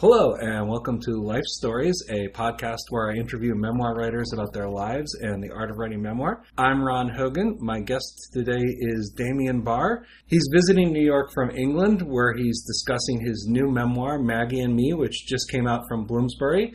Hello, 0.00 0.36
and 0.36 0.68
welcome 0.68 1.00
to 1.00 1.20
Life 1.20 1.42
Stories, 1.44 2.00
a 2.08 2.28
podcast 2.28 2.84
where 2.90 3.10
I 3.10 3.16
interview 3.16 3.56
memoir 3.56 3.96
writers 3.96 4.32
about 4.32 4.52
their 4.52 4.68
lives 4.68 5.12
and 5.22 5.42
the 5.42 5.50
art 5.50 5.72
of 5.72 5.78
writing 5.78 6.00
memoir. 6.00 6.44
I'm 6.56 6.84
Ron 6.84 7.08
Hogan. 7.08 7.58
My 7.58 7.80
guest 7.80 8.30
today 8.32 8.62
is 8.62 9.12
Damian 9.16 9.62
Barr. 9.62 10.06
He's 10.26 10.48
visiting 10.54 10.92
New 10.92 11.04
York 11.04 11.32
from 11.34 11.50
England, 11.50 12.02
where 12.02 12.32
he's 12.36 12.64
discussing 12.64 13.26
his 13.26 13.48
new 13.50 13.72
memoir, 13.72 14.20
Maggie 14.20 14.60
and 14.60 14.76
Me, 14.76 14.92
which 14.92 15.26
just 15.26 15.50
came 15.50 15.66
out 15.66 15.82
from 15.88 16.06
Bloomsbury. 16.06 16.74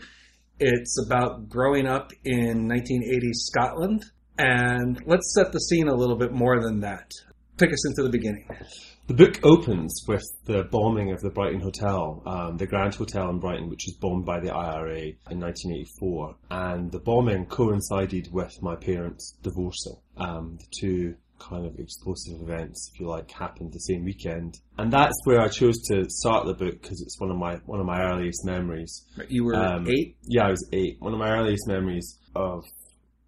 It's 0.60 1.02
about 1.08 1.48
growing 1.48 1.88
up 1.88 2.12
in 2.26 2.68
1980s 2.68 3.36
Scotland. 3.36 4.04
And 4.38 5.02
let's 5.06 5.34
set 5.34 5.54
the 5.54 5.60
scene 5.60 5.88
a 5.88 5.96
little 5.96 6.18
bit 6.18 6.34
more 6.34 6.62
than 6.62 6.82
that. 6.82 7.10
Take 7.56 7.72
us 7.72 7.88
into 7.88 8.04
the 8.04 8.10
beginning. 8.10 8.50
The 9.06 9.14
book 9.14 9.40
opens 9.44 10.06
with 10.08 10.24
the 10.46 10.64
bombing 10.72 11.12
of 11.12 11.20
the 11.20 11.30
Brighton 11.30 11.60
Hotel, 11.60 12.24
um, 12.26 12.56
the 12.56 12.66
Grand 12.66 12.96
Hotel 12.96 13.30
in 13.30 13.40
Brighton, 13.40 13.70
which 13.70 13.84
was 13.86 13.98
bombed 14.00 14.26
by 14.26 14.40
the 14.40 14.54
IRA 14.54 15.08
in 15.30 15.40
1984. 15.42 16.36
And 16.50 16.90
the 16.90 17.00
bombing 17.00 17.46
coincided 17.48 18.30
with 18.32 18.54
my 18.62 18.78
parents 18.78 19.36
divorcing. 19.44 19.98
Um, 20.16 20.58
the 20.58 20.68
two 20.80 21.16
kind 21.38 21.66
of 21.66 21.78
explosive 21.80 22.42
events, 22.42 22.92
if 22.94 23.02
you 23.02 23.08
like, 23.10 23.30
happened 23.30 23.74
the 23.74 23.80
same 23.80 24.06
weekend. 24.06 24.60
And 24.78 24.90
that's 24.94 25.18
where 25.26 25.42
I 25.42 25.50
chose 25.50 25.82
to 25.90 26.06
start 26.08 26.46
the 26.46 26.54
book 26.54 26.82
because 26.82 27.02
it's 27.02 27.20
one 27.20 27.30
of 27.30 27.36
my 27.38 27.56
one 27.66 27.82
of 27.82 27.86
my 27.86 28.02
earliest 28.04 28.46
memories. 28.46 29.06
You 29.28 29.44
were 29.44 29.56
Um, 29.56 29.86
eight? 29.90 30.16
Yeah, 30.24 30.48
I 30.48 30.50
was 30.52 30.66
eight. 30.72 30.96
One 31.02 31.12
of 31.12 31.20
my 31.20 31.30
earliest 31.30 31.68
memories 31.68 32.18
of 32.38 32.64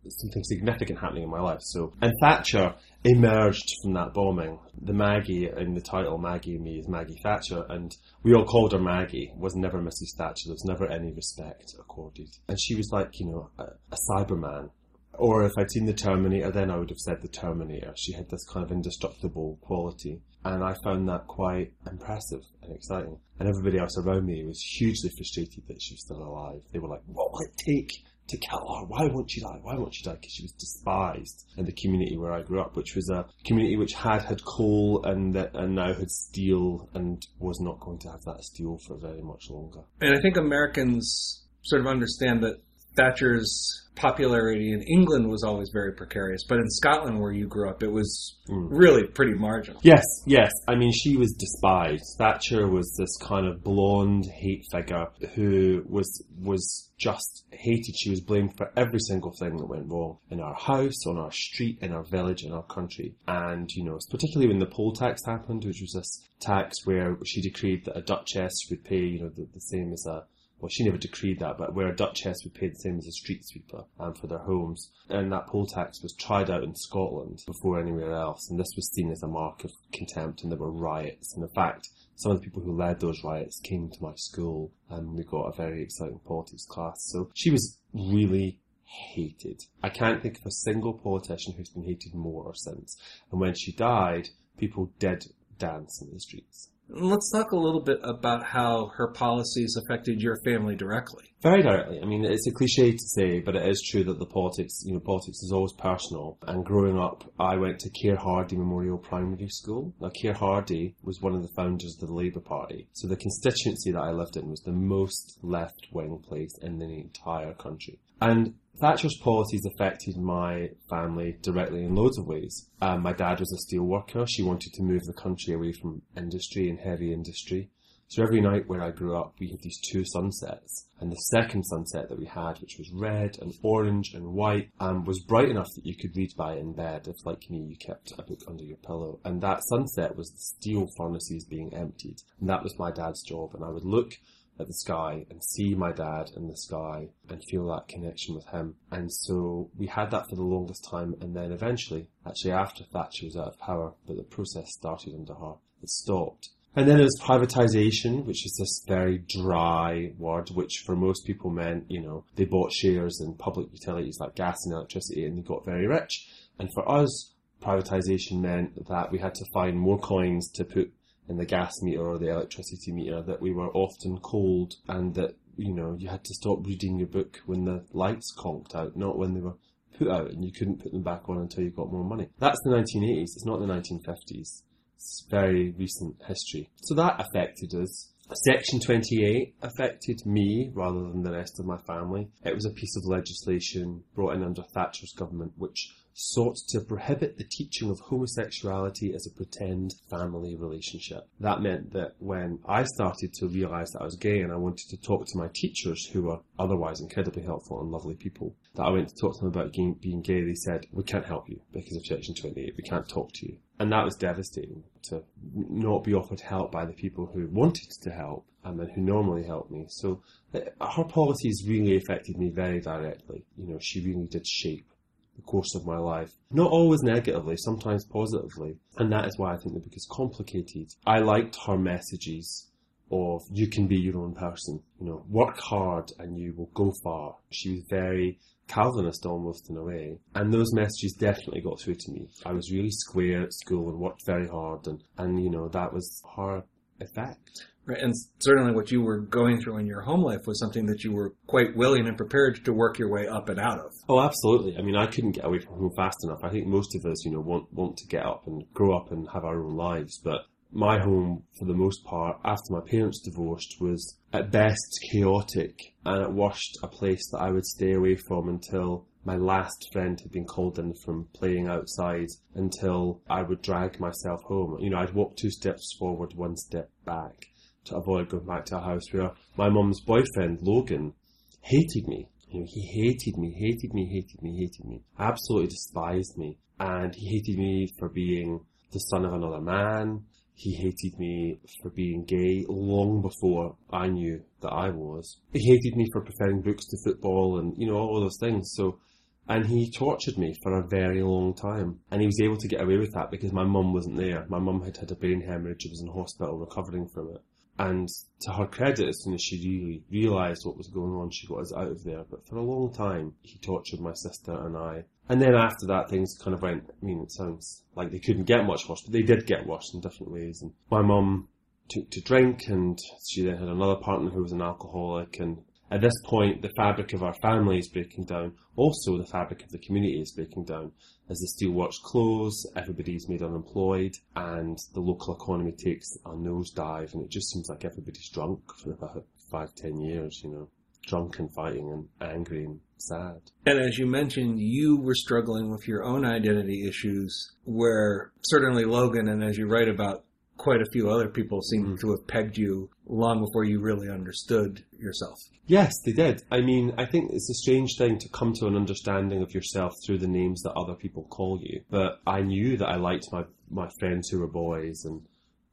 something 0.09 0.43
significant 0.43 0.99
happening 0.99 1.23
in 1.23 1.29
my 1.29 1.41
life. 1.41 1.59
So, 1.61 1.93
and 2.01 2.13
Thatcher 2.21 2.75
emerged 3.03 3.71
from 3.83 3.93
that 3.93 4.13
bombing. 4.13 4.59
The 4.81 4.93
Maggie 4.93 5.49
in 5.49 5.73
the 5.73 5.81
title, 5.81 6.17
Maggie 6.17 6.55
and 6.55 6.63
me, 6.63 6.79
is 6.79 6.87
Maggie 6.87 7.19
Thatcher, 7.23 7.65
and 7.69 7.95
we 8.23 8.33
all 8.33 8.45
called 8.45 8.73
her 8.73 8.79
Maggie. 8.79 9.31
Was 9.35 9.55
never 9.55 9.81
Mrs. 9.81 10.15
Thatcher. 10.17 10.47
There 10.47 10.53
was 10.53 10.65
never 10.65 10.91
any 10.91 11.13
respect 11.13 11.73
accorded, 11.79 12.29
and 12.47 12.59
she 12.59 12.75
was 12.75 12.89
like, 12.91 13.19
you 13.19 13.27
know, 13.27 13.49
a, 13.57 13.63
a 13.63 13.97
Cyberman. 14.09 14.69
Or 15.17 15.45
if 15.45 15.53
I'd 15.57 15.71
seen 15.71 15.85
the 15.85 15.93
Terminator, 15.93 16.51
then 16.51 16.69
I 16.69 16.77
would 16.77 16.89
have 16.89 16.99
said 16.99 17.21
the 17.21 17.29
Terminator. 17.29 17.93
She 17.95 18.11
had 18.11 18.29
this 18.29 18.45
kind 18.51 18.65
of 18.65 18.71
indestructible 18.71 19.57
quality, 19.61 20.21
and 20.43 20.61
I 20.61 20.75
found 20.83 21.07
that 21.07 21.27
quite 21.27 21.71
impressive 21.89 22.41
and 22.61 22.75
exciting. 22.75 23.17
And 23.39 23.47
everybody 23.47 23.79
else 23.79 23.97
around 23.97 24.25
me 24.25 24.43
was 24.45 24.61
hugely 24.61 25.09
frustrated 25.15 25.63
that 25.67 25.81
she 25.81 25.93
was 25.93 26.01
still 26.01 26.21
alive. 26.21 26.61
They 26.73 26.79
were 26.79 26.89
like, 26.89 27.03
"What 27.05 27.31
will 27.31 27.41
it 27.41 27.55
take 27.55 27.91
to 28.27 28.37
kill 28.37 28.59
her? 28.59 28.65
Oh, 28.67 28.85
why 28.87 29.07
won't 29.07 29.31
she 29.31 29.41
die? 29.41 29.59
Why 29.61 29.75
won't 29.75 29.93
she 29.93 30.03
die?" 30.03 30.13
Because 30.13 30.31
she 30.31 30.43
was 30.43 30.51
despised 30.53 31.45
in 31.57 31.65
the 31.65 31.71
community 31.71 32.17
where 32.17 32.31
I 32.31 32.41
grew 32.41 32.61
up, 32.61 32.75
which 32.75 32.95
was 32.95 33.09
a 33.09 33.25
community 33.45 33.77
which 33.77 33.93
had 33.93 34.23
had 34.23 34.43
coal 34.43 35.03
and 35.05 35.33
that 35.35 35.55
and 35.55 35.75
now 35.75 35.93
had 35.93 36.11
steel, 36.11 36.89
and 36.93 37.25
was 37.39 37.59
not 37.59 37.79
going 37.79 37.99
to 37.99 38.09
have 38.09 38.23
that 38.23 38.43
steel 38.43 38.77
for 38.77 38.97
very 38.97 39.21
much 39.21 39.49
longer. 39.49 39.81
And 40.01 40.17
I 40.17 40.21
think 40.21 40.37
Americans 40.37 41.43
sort 41.61 41.81
of 41.81 41.87
understand 41.87 42.43
that 42.43 42.61
Thatcher's 42.95 43.81
popularity 43.95 44.73
in 44.73 44.81
England 44.81 45.29
was 45.29 45.43
always 45.43 45.69
very 45.71 45.93
precarious, 45.93 46.43
but 46.47 46.57
in 46.59 46.69
Scotland, 46.69 47.17
where 47.19 47.31
you 47.31 47.47
grew 47.47 47.69
up, 47.69 47.81
it 47.81 47.91
was 47.91 48.33
Mm. 48.49 48.67
really 48.69 49.07
pretty 49.07 49.33
marginal. 49.33 49.79
Yes, 49.83 50.03
yes. 50.27 50.51
I 50.67 50.75
mean, 50.75 50.91
she 50.91 51.17
was 51.17 51.31
despised. 51.33 52.03
Thatcher 52.19 52.67
was 52.67 52.93
this 52.99 53.17
kind 53.17 53.47
of 53.47 53.63
blonde 53.63 54.25
hate 54.25 54.63
figure 54.71 55.07
who 55.33 55.83
was 55.87 56.23
was 56.43 56.91
just 56.97 57.45
hated. 57.51 57.95
She 57.97 58.09
was 58.11 58.21
blamed 58.21 58.55
for 58.57 58.71
every 58.77 58.99
single 58.99 59.31
thing 59.39 59.57
that 59.57 59.65
went 59.65 59.89
wrong 59.89 60.17
in 60.29 60.39
our 60.41 60.53
house, 60.53 61.07
on 61.07 61.17
our 61.17 61.31
street, 61.31 61.79
in 61.81 61.91
our 61.91 62.03
village, 62.03 62.43
in 62.43 62.51
our 62.51 62.63
country. 62.63 63.15
And 63.27 63.67
you 63.71 63.83
know, 63.83 63.97
particularly 64.11 64.49
when 64.49 64.59
the 64.59 64.67
poll 64.67 64.91
tax 64.93 65.25
happened, 65.25 65.63
which 65.65 65.81
was 65.81 65.93
this 65.93 66.27
tax 66.39 66.85
where 66.85 67.17
she 67.25 67.41
decreed 67.41 67.85
that 67.85 67.97
a 67.97 68.01
duchess 68.01 68.53
would 68.69 68.83
pay, 68.83 68.99
you 69.05 69.21
know, 69.21 69.29
the, 69.29 69.47
the 69.53 69.61
same 69.61 69.91
as 69.93 70.05
a 70.05 70.25
well, 70.59 70.69
she 70.69 70.83
never 70.83 70.97
decreed 70.97 71.39
that, 71.39 71.57
but 71.57 71.73
where 71.73 71.87
a 71.87 71.95
duchess 71.95 72.43
would 72.43 72.53
pay 72.53 72.69
the 72.69 72.75
same 72.75 72.97
as 72.97 73.07
a 73.07 73.11
street 73.11 73.45
sweeper 73.45 73.83
um, 73.99 74.13
for 74.13 74.27
their 74.27 74.39
homes. 74.39 74.89
And 75.09 75.31
that 75.31 75.47
poll 75.47 75.65
tax 75.65 76.01
was 76.01 76.13
tried 76.13 76.49
out 76.49 76.63
in 76.63 76.75
Scotland 76.75 77.43
before 77.45 77.79
anywhere 77.79 78.13
else, 78.13 78.49
and 78.49 78.59
this 78.59 78.73
was 78.75 78.91
seen 78.91 79.11
as 79.11 79.21
a 79.21 79.27
mark 79.27 79.63
of 79.63 79.71
contempt, 79.91 80.43
and 80.43 80.51
there 80.51 80.59
were 80.59 80.71
riots. 80.71 81.33
And 81.33 81.43
in 81.43 81.49
fact, 81.49 81.89
some 82.15 82.31
of 82.31 82.39
the 82.39 82.43
people 82.43 82.61
who 82.61 82.75
led 82.75 82.99
those 82.99 83.23
riots 83.23 83.59
came 83.59 83.89
to 83.89 84.03
my 84.03 84.15
school, 84.15 84.71
and 84.89 85.17
we 85.17 85.23
got 85.23 85.47
a 85.47 85.55
very 85.55 85.83
exciting 85.83 86.19
politics 86.25 86.65
class. 86.65 87.03
So 87.11 87.29
she 87.33 87.51
was 87.51 87.77
really 87.93 88.59
hated. 88.85 89.65
I 89.83 89.89
can't 89.89 90.21
think 90.21 90.39
of 90.39 90.45
a 90.45 90.51
single 90.51 90.93
politician 90.93 91.53
who's 91.53 91.69
been 91.69 91.83
hated 91.83 92.13
more 92.13 92.53
since. 92.55 92.97
And 93.31 93.39
when 93.39 93.55
she 93.55 93.71
died, 93.71 94.29
people 94.57 94.91
did 94.99 95.25
dance 95.57 96.01
in 96.01 96.13
the 96.13 96.19
streets. 96.19 96.69
Let's 96.87 97.31
talk 97.31 97.51
a 97.51 97.57
little 97.57 97.81
bit 97.81 97.99
about 98.03 98.43
how 98.43 98.91
her 98.95 99.11
policies 99.11 99.75
affected 99.75 100.21
your 100.21 100.37
family 100.45 100.75
directly. 100.75 101.25
Very 101.41 101.63
directly. 101.63 101.99
I 102.01 102.05
mean, 102.05 102.23
it's 102.23 102.47
a 102.47 102.51
cliche 102.51 102.91
to 102.91 103.03
say, 103.15 103.39
but 103.39 103.55
it 103.55 103.67
is 103.67 103.81
true 103.81 104.03
that 104.03 104.19
the 104.19 104.25
politics, 104.25 104.83
you 104.85 104.93
know, 104.93 104.99
politics 104.99 105.41
is 105.41 105.51
always 105.51 105.73
personal. 105.73 106.37
And 106.47 106.63
growing 106.63 106.99
up, 106.99 107.23
I 107.39 107.57
went 107.57 107.79
to 107.79 107.89
Keir 107.89 108.15
Hardie 108.15 108.57
Memorial 108.57 108.99
Primary 108.99 109.49
School. 109.49 109.93
Now, 109.99 110.11
Keir 110.21 110.33
Hardie 110.33 110.93
was 111.03 111.21
one 111.21 111.33
of 111.33 111.41
the 111.41 111.53
founders 111.55 111.97
of 111.99 112.07
the 112.07 112.13
Labour 112.13 112.39
Party. 112.39 112.87
So 112.93 113.07
the 113.07 113.17
constituency 113.17 113.91
that 113.91 113.99
I 113.99 114.11
lived 114.11 114.37
in 114.37 114.49
was 114.49 114.61
the 114.61 114.71
most 114.71 115.39
left-wing 115.41 116.23
place 116.27 116.55
in 116.61 116.77
the 116.77 116.85
entire 116.85 117.53
country. 117.53 117.99
And 118.21 118.53
Thatcher's 118.79 119.17
policies 119.17 119.65
affected 119.65 120.17
my 120.17 120.69
family 120.89 121.37
directly 121.41 121.85
in 121.85 121.95
loads 121.95 122.17
of 122.17 122.27
ways. 122.27 122.69
Um, 122.81 123.01
my 123.01 123.13
dad 123.13 123.39
was 123.39 123.51
a 123.53 123.57
steel 123.57 123.83
worker. 123.83 124.25
She 124.27 124.43
wanted 124.43 124.73
to 124.73 124.83
move 124.83 125.03
the 125.03 125.13
country 125.13 125.53
away 125.53 125.71
from 125.71 126.01
industry 126.17 126.69
and 126.69 126.79
heavy 126.79 127.13
industry. 127.13 127.69
So 128.07 128.21
every 128.21 128.39
night 128.39 128.67
where 128.67 128.83
I 128.83 128.91
grew 128.91 129.17
up, 129.17 129.33
we 129.39 129.49
had 129.49 129.61
these 129.61 129.79
two 129.79 130.05
sunsets. 130.05 130.87
And 130.99 131.11
the 131.11 131.15
second 131.15 131.63
sunset 131.63 132.07
that 132.09 132.19
we 132.19 132.25
had, 132.25 132.59
which 132.59 132.77
was 132.77 132.91
red 132.93 133.37
and 133.41 133.51
orange 133.63 134.13
and 134.13 134.33
white, 134.33 134.69
um, 134.79 135.05
was 135.05 135.23
bright 135.23 135.49
enough 135.49 135.67
that 135.75 135.85
you 135.85 135.95
could 135.95 136.15
read 136.15 136.31
by 136.37 136.55
in 136.55 136.73
bed 136.73 137.07
if, 137.07 137.25
like 137.25 137.49
me, 137.49 137.59
you 137.59 137.77
kept 137.77 138.13
a 138.17 138.23
book 138.23 138.41
under 138.47 138.63
your 138.63 138.77
pillow. 138.77 139.19
And 139.25 139.41
that 139.41 139.63
sunset 139.67 140.15
was 140.15 140.29
the 140.29 140.37
steel 140.37 140.87
furnaces 140.97 141.45
being 141.45 141.73
emptied. 141.73 142.17
And 142.39 142.49
that 142.49 142.63
was 142.63 142.77
my 142.77 142.91
dad's 142.91 143.23
job. 143.23 143.55
And 143.55 143.63
I 143.63 143.69
would 143.69 143.85
look 143.85 144.11
at 144.59 144.67
the 144.67 144.73
sky 144.73 145.25
and 145.29 145.43
see 145.43 145.75
my 145.75 145.91
dad 145.91 146.31
in 146.35 146.47
the 146.47 146.57
sky 146.57 147.09
and 147.29 147.43
feel 147.43 147.67
that 147.67 147.87
connection 147.87 148.35
with 148.35 148.45
him. 148.47 148.75
And 148.91 149.11
so 149.11 149.69
we 149.77 149.87
had 149.87 150.11
that 150.11 150.29
for 150.29 150.35
the 150.35 150.43
longest 150.43 150.85
time 150.89 151.15
and 151.21 151.35
then 151.35 151.51
eventually, 151.51 152.07
actually 152.25 152.51
after 152.51 152.83
Thatcher 152.83 153.25
was 153.25 153.35
out 153.35 153.47
of 153.47 153.59
power, 153.59 153.93
but 154.07 154.17
the 154.17 154.23
process 154.23 154.71
started 154.71 155.13
under 155.13 155.33
her, 155.33 155.55
it 155.81 155.89
stopped. 155.89 156.49
And 156.77 156.89
then 156.89 156.97
there 156.97 157.05
was 157.05 157.21
privatisation, 157.21 158.25
which 158.25 158.45
is 158.45 158.57
this 158.59 158.83
very 158.85 159.19
dry 159.19 160.11
word, 160.17 160.49
which 160.49 160.83
for 160.85 160.95
most 160.95 161.25
people 161.25 161.49
meant, 161.49 161.85
you 161.89 162.01
know, 162.01 162.25
they 162.35 162.43
bought 162.43 162.73
shares 162.73 163.21
in 163.21 163.35
public 163.35 163.67
utilities 163.71 164.19
like 164.19 164.35
gas 164.35 164.65
and 164.65 164.73
electricity 164.73 165.25
and 165.25 165.37
they 165.37 165.41
got 165.41 165.63
very 165.63 165.87
rich. 165.87 166.27
And 166.59 166.69
for 166.73 166.89
us, 166.89 167.31
privatisation 167.61 168.41
meant 168.41 168.87
that 168.89 169.09
we 169.09 169.19
had 169.19 169.35
to 169.35 169.45
find 169.53 169.79
more 169.79 169.97
coins 169.97 170.49
to 170.51 170.65
put 170.65 170.91
in 171.27 171.37
the 171.37 171.45
gas 171.45 171.73
meter 171.81 172.01
or 172.01 172.17
the 172.17 172.29
electricity 172.29 172.91
meter, 172.91 173.21
that 173.21 173.41
we 173.41 173.51
were 173.51 173.69
often 173.69 174.17
cold 174.21 174.73
and 174.87 175.13
that, 175.15 175.35
you 175.57 175.73
know, 175.73 175.95
you 175.97 176.09
had 176.09 176.23
to 176.23 176.33
stop 176.33 176.65
reading 176.65 176.97
your 176.97 177.07
book 177.07 177.41
when 177.45 177.65
the 177.65 177.85
lights 177.93 178.33
conked 178.37 178.75
out, 178.75 178.95
not 178.95 179.17
when 179.17 179.33
they 179.33 179.41
were 179.41 179.55
put 179.97 180.09
out 180.09 180.31
and 180.31 180.43
you 180.43 180.51
couldn't 180.51 180.81
put 180.81 180.91
them 180.91 181.03
back 181.03 181.27
on 181.29 181.37
until 181.37 181.63
you 181.63 181.71
got 181.71 181.91
more 181.91 182.03
money. 182.03 182.29
That's 182.39 182.59
the 182.63 182.71
1980s, 182.71 183.35
it's 183.35 183.45
not 183.45 183.59
the 183.59 183.65
1950s. 183.65 184.63
It's 184.95 185.25
very 185.29 185.71
recent 185.77 186.15
history. 186.27 186.69
So 186.77 186.95
that 186.95 187.19
affected 187.19 187.73
us. 187.75 188.11
Section 188.43 188.79
28 188.79 189.55
affected 189.61 190.25
me 190.25 190.71
rather 190.73 190.99
than 191.01 191.21
the 191.21 191.31
rest 191.31 191.59
of 191.59 191.65
my 191.65 191.77
family. 191.85 192.27
It 192.43 192.55
was 192.55 192.65
a 192.65 192.71
piece 192.71 192.95
of 192.97 193.05
legislation 193.05 194.03
brought 194.15 194.33
in 194.35 194.43
under 194.43 194.63
Thatcher's 194.73 195.13
government 195.15 195.53
which 195.57 195.93
sought 196.17 196.55
to 196.69 196.79
prohibit 196.79 197.37
the 197.37 197.43
teaching 197.43 197.89
of 197.89 197.99
homosexuality 197.99 199.13
as 199.13 199.27
a 199.27 199.35
pretend 199.35 199.93
family 200.09 200.55
relationship. 200.55 201.27
That 201.41 201.61
meant 201.61 201.91
that 201.91 202.13
when 202.19 202.59
I 202.65 202.85
started 202.85 203.33
to 203.33 203.49
realise 203.49 203.91
that 203.91 204.01
I 204.01 204.05
was 204.05 204.15
gay 204.15 204.39
and 204.39 204.53
I 204.53 204.55
wanted 204.55 204.87
to 204.91 204.97
talk 204.97 205.27
to 205.27 205.37
my 205.37 205.49
teachers, 205.53 206.05
who 206.05 206.23
were 206.23 206.39
otherwise 206.57 207.01
incredibly 207.01 207.43
helpful 207.43 207.81
and 207.81 207.91
lovely 207.91 208.15
people, 208.15 208.55
that 208.75 208.83
I 208.83 208.91
went 208.91 209.09
to 209.09 209.15
talk 209.15 209.35
to 209.35 209.39
them 209.41 209.49
about 209.49 209.73
being, 209.73 210.21
gay, 210.21 210.41
they 210.41 210.55
said, 210.55 210.85
We 210.93 211.03
can't 211.03 211.25
help 211.25 211.49
you 211.49 211.59
because 211.73 211.97
of 211.97 212.05
Section 212.05 212.33
28, 212.33 212.75
we 212.77 212.83
can't 212.83 213.09
talk 213.09 213.33
to 213.33 213.47
you. 213.47 213.57
And 213.77 213.91
that 213.91 214.05
was 214.05 214.15
devastating 214.15 214.85
to 215.09 215.21
not 215.53 216.05
be 216.05 216.13
offered 216.13 216.39
help 216.39 216.71
by 216.71 216.85
the 216.85 216.93
people 216.93 217.25
who 217.25 217.49
wanted 217.51 217.91
to 218.03 218.09
help 218.09 218.45
and 218.63 218.79
then 218.79 218.89
who 218.95 219.01
normally 219.01 219.43
helped 219.43 219.69
me. 219.69 219.85
So 219.89 220.21
uh, 220.53 220.59
her 220.95 221.03
policies 221.03 221.65
really 221.67 221.97
affected 221.97 222.37
me 222.37 222.51
very 222.51 222.79
directly. 222.79 223.43
You 223.57 223.67
know, 223.67 223.79
she 223.81 223.99
really 223.99 224.27
did 224.27 224.47
shape 224.47 224.87
the 225.35 225.41
course 225.41 225.75
of 225.75 225.85
my 225.85 225.97
life. 225.97 226.31
Not 226.51 226.71
always 226.71 227.01
negatively, 227.01 227.57
sometimes 227.57 228.05
positively. 228.05 228.77
And 228.97 229.11
that 229.11 229.25
is 229.25 229.37
why 229.37 229.53
I 229.53 229.57
think 229.57 229.73
the 229.73 229.81
book 229.81 229.95
is 229.95 230.07
complicated. 230.09 230.87
I 231.05 231.19
liked 231.19 231.57
her 231.67 231.77
messages 231.77 232.69
of 233.11 233.41
you 233.51 233.67
can 233.67 233.87
be 233.87 233.97
your 233.97 234.19
own 234.19 234.33
person. 234.33 234.81
You 234.99 235.07
know, 235.07 235.25
work 235.29 235.59
hard 235.59 236.11
and 236.19 236.37
you 236.39 236.53
will 236.55 236.69
go 236.73 236.93
far. 237.03 237.35
She 237.51 237.71
was 237.71 237.83
very 237.89 238.39
Calvinist 238.67 239.25
almost 239.25 239.69
in 239.69 239.77
a 239.77 239.83
way. 239.83 240.17
And 240.33 240.51
those 240.51 240.73
messages 240.73 241.13
definitely 241.13 241.61
got 241.61 241.79
through 241.79 241.95
to 241.95 242.11
me. 242.11 242.29
I 242.45 242.51
was 242.51 242.71
really 242.71 242.89
square 242.89 243.43
at 243.43 243.53
school 243.53 243.89
and 243.89 243.99
worked 243.99 244.25
very 244.25 244.47
hard 244.47 244.87
and, 244.87 245.03
and 245.17 245.43
you 245.43 245.51
know, 245.51 245.67
that 245.69 245.93
was 245.93 246.23
her 246.35 246.63
effect. 246.99 247.65
Right, 247.87 247.99
and 247.99 248.15
certainly 248.39 248.73
what 248.73 248.91
you 248.91 249.03
were 249.03 249.19
going 249.19 249.61
through 249.61 249.77
in 249.77 249.85
your 249.85 250.01
home 250.01 250.23
life 250.23 250.47
was 250.47 250.59
something 250.59 250.87
that 250.87 251.03
you 251.03 251.11
were 251.11 251.35
quite 251.45 251.75
willing 251.75 252.07
and 252.07 252.17
prepared 252.17 252.65
to 252.65 252.73
work 252.73 252.97
your 252.97 253.11
way 253.11 253.27
up 253.27 253.47
and 253.47 253.59
out 253.59 253.77
of. 253.77 253.91
Oh, 254.09 254.19
absolutely. 254.19 254.75
I 254.75 254.81
mean, 254.81 254.95
I 254.95 255.05
couldn't 255.05 255.33
get 255.33 255.45
away 255.45 255.59
from 255.59 255.75
home 255.75 255.91
fast 255.95 256.17
enough. 256.23 256.39
I 256.43 256.49
think 256.49 256.65
most 256.65 256.95
of 256.95 257.05
us, 257.05 257.23
you 257.23 257.31
know, 257.31 257.41
want 257.41 257.71
want 257.71 257.97
to 257.97 258.07
get 258.07 258.25
up 258.25 258.47
and 258.47 258.63
grow 258.73 258.97
up 258.97 259.11
and 259.11 259.27
have 259.31 259.43
our 259.43 259.63
own 259.63 259.75
lives, 259.75 260.19
but 260.23 260.45
my 260.71 260.99
home, 260.99 261.43
for 261.57 261.65
the 261.65 261.73
most 261.73 262.03
part, 262.03 262.37
after 262.43 262.73
my 262.73 262.81
parents 262.81 263.21
divorced, 263.21 263.77
was 263.79 264.17
at 264.33 264.51
best 264.51 264.99
chaotic 265.11 265.79
and 266.05 266.23
at 266.23 266.33
worst 266.33 266.77
a 266.83 266.87
place 266.87 267.29
that 267.31 267.39
I 267.39 267.51
would 267.51 267.65
stay 267.65 267.93
away 267.93 268.15
from 268.15 268.49
until 268.49 269.05
my 269.25 269.35
last 269.35 269.89
friend 269.91 270.19
had 270.21 270.31
been 270.31 270.45
called 270.45 270.77
in 270.77 270.93
from 271.03 271.27
playing 271.33 271.67
outside 271.67 272.27
until 272.53 273.21
I 273.27 273.41
would 273.41 273.61
drag 273.61 273.99
myself 273.99 274.43
home. 274.43 274.77
You 274.79 274.91
know, 274.91 274.99
I'd 274.99 275.13
walk 275.13 275.35
two 275.35 275.49
steps 275.49 275.95
forward, 275.97 276.33
one 276.35 276.55
step 276.55 276.89
back 277.05 277.47
to 277.85 277.95
avoid 277.95 278.29
going 278.29 278.45
back 278.45 278.65
to 278.65 278.77
a 278.77 278.81
house 278.81 279.11
where 279.11 279.31
my 279.57 279.69
mum's 279.69 280.01
boyfriend, 280.01 280.59
Logan, 280.61 281.13
hated 281.61 282.07
me. 282.07 282.27
You 282.49 282.61
know, 282.61 282.67
he 282.69 282.81
hated 282.85 283.37
me, 283.37 283.51
hated 283.51 283.93
me, 283.93 284.05
hated 284.05 284.41
me, 284.43 284.57
hated 284.57 284.85
me. 284.85 285.01
Absolutely 285.17 285.69
despised 285.69 286.37
me. 286.37 286.57
And 286.79 287.13
he 287.15 287.27
hated 287.27 287.57
me 287.57 287.87
for 287.97 288.09
being 288.09 288.59
the 288.91 288.99
son 288.99 289.25
of 289.25 289.33
another 289.33 289.61
man. 289.61 290.23
He 290.53 290.75
hated 290.75 291.19
me 291.19 291.59
for 291.81 291.89
being 291.89 292.23
gay 292.25 292.63
long 292.69 293.21
before 293.21 293.75
I 293.91 294.07
knew 294.07 294.41
that 294.61 294.71
I 294.71 294.89
was. 294.89 295.39
He 295.51 295.59
hated 295.67 295.97
me 295.97 296.07
for 296.13 296.21
preferring 296.21 296.61
books 296.61 296.85
to 296.87 296.97
football 297.03 297.59
and, 297.59 297.73
you 297.77 297.87
know, 297.87 297.97
all 297.97 298.21
those 298.21 298.37
things. 298.39 298.71
So, 298.75 298.99
and 299.47 299.67
he 299.67 299.91
tortured 299.91 300.37
me 300.37 300.55
for 300.63 300.73
a 300.73 300.87
very 300.87 301.21
long 301.21 301.53
time. 301.53 301.99
And 302.09 302.21
he 302.21 302.27
was 302.27 302.41
able 302.41 302.57
to 302.57 302.67
get 302.67 302.81
away 302.81 302.97
with 302.97 303.13
that 303.13 303.31
because 303.31 303.51
my 303.51 303.63
mum 303.63 303.93
wasn't 303.93 304.17
there. 304.17 304.45
My 304.49 304.59
mum 304.59 304.83
had 304.83 304.97
had 304.97 305.11
a 305.11 305.15
brain 305.15 305.41
hemorrhage 305.41 305.85
and 305.85 305.91
was 305.91 306.01
in 306.01 306.07
hospital 306.07 306.57
recovering 306.57 307.07
from 307.07 307.29
it. 307.29 307.41
And 307.77 308.07
to 308.41 308.53
her 308.53 308.65
credit, 308.65 309.09
as 309.09 309.21
soon 309.21 309.33
as 309.33 309.41
she 309.41 309.57
really 309.57 310.03
realised 310.09 310.65
what 310.65 310.77
was 310.77 310.87
going 310.87 311.11
on, 311.13 311.29
she 311.29 311.47
got 311.47 311.59
us 311.59 311.73
out 311.73 311.89
of 311.89 312.03
there. 312.03 312.23
But 312.29 312.47
for 312.47 312.55
a 312.55 312.63
long 312.63 312.93
time, 312.93 313.33
he 313.41 313.59
tortured 313.59 313.99
my 313.99 314.13
sister 314.13 314.53
and 314.53 314.77
I. 314.77 315.03
And 315.27 315.41
then 315.41 315.55
after 315.55 315.85
that, 315.87 316.09
things 316.09 316.37
kind 316.41 316.53
of 316.53 316.61
went, 316.61 316.89
I 316.89 317.05
mean, 317.05 317.21
it 317.21 317.31
sounds 317.31 317.83
like 317.95 318.11
they 318.11 318.19
couldn't 318.19 318.45
get 318.45 318.65
much 318.65 318.87
worse, 318.87 319.01
but 319.01 319.11
they 319.11 319.23
did 319.23 319.45
get 319.45 319.67
worse 319.67 319.93
in 319.93 319.99
different 319.99 320.31
ways. 320.31 320.61
And 320.61 320.71
my 320.89 321.01
mum 321.01 321.49
took 321.89 322.09
to 322.11 322.21
drink, 322.21 322.67
and 322.67 322.97
she 323.27 323.43
then 323.43 323.57
had 323.57 323.67
another 323.67 323.97
partner 323.97 324.29
who 324.29 324.41
was 324.41 324.53
an 324.53 324.61
alcoholic. 324.61 325.39
And 325.39 325.63
at 325.91 326.01
this 326.01 326.19
point, 326.23 326.61
the 326.61 326.71
fabric 326.75 327.13
of 327.13 327.23
our 327.23 327.35
family 327.35 327.77
is 327.77 327.87
breaking 327.89 328.25
down. 328.25 328.53
Also, 328.75 329.17
the 329.17 329.25
fabric 329.25 329.63
of 329.63 329.69
the 329.69 329.77
community 329.77 330.19
is 330.19 330.31
breaking 330.31 330.65
down. 330.65 330.91
As 331.29 331.39
the 331.39 331.65
steelworks 331.65 332.01
close, 332.03 332.65
everybody's 332.75 333.29
made 333.29 333.41
unemployed, 333.41 334.13
and 334.35 334.77
the 334.93 334.99
local 334.99 335.35
economy 335.35 335.73
takes 335.73 336.17
a 336.25 336.29
nosedive, 336.29 337.13
and 337.13 337.23
it 337.23 337.31
just 337.31 337.51
seems 337.51 337.69
like 337.69 337.85
everybody's 337.85 338.29
drunk 338.29 338.59
for 338.77 338.91
about 338.91 339.25
five, 339.51 339.73
ten 339.75 339.99
years, 340.01 340.41
you 340.43 340.51
know, 340.51 340.69
drunk 341.07 341.39
and 341.39 341.53
fighting 341.53 341.91
and 341.91 342.07
angry 342.19 342.65
and 342.65 342.79
sad. 342.97 343.41
And 343.65 343.79
as 343.79 343.97
you 343.97 344.05
mentioned, 344.07 344.59
you 344.59 344.97
were 344.97 345.15
struggling 345.15 345.69
with 345.69 345.87
your 345.87 346.03
own 346.03 346.25
identity 346.25 346.87
issues, 346.87 347.53
where 347.63 348.31
certainly 348.41 348.85
Logan, 348.85 349.27
and 349.27 349.43
as 349.43 349.57
you 349.57 349.67
write 349.67 349.87
about, 349.87 350.24
quite 350.65 350.81
a 350.81 350.91
few 350.95 351.09
other 351.11 351.29
people 351.29 351.61
seem 351.61 351.85
Mm. 351.85 351.99
to 351.99 352.09
have 352.09 352.25
pegged 352.25 352.57
you 352.57 352.89
long 353.05 353.39
before 353.45 353.63
you 353.63 353.79
really 353.79 354.09
understood 354.09 354.83
yourself. 355.05 355.37
Yes, 355.67 355.93
they 356.03 356.11
did. 356.11 356.41
I 356.51 356.61
mean, 356.61 356.85
I 356.97 357.05
think 357.05 357.31
it's 357.31 357.51
a 357.51 357.61
strange 357.63 357.91
thing 357.99 358.17
to 358.17 358.29
come 358.29 358.51
to 358.53 358.65
an 358.65 358.75
understanding 358.75 359.43
of 359.43 359.53
yourself 359.53 359.93
through 360.03 360.17
the 360.19 360.27
names 360.41 360.63
that 360.63 360.73
other 360.73 360.95
people 360.95 361.23
call 361.37 361.59
you. 361.61 361.81
But 361.91 362.19
I 362.25 362.41
knew 362.41 362.77
that 362.77 362.89
I 362.89 362.95
liked 362.95 363.27
my, 363.31 363.43
my 363.69 363.89
friends 363.99 364.29
who 364.29 364.39
were 364.39 364.47
boys 364.65 365.05
and 365.05 365.21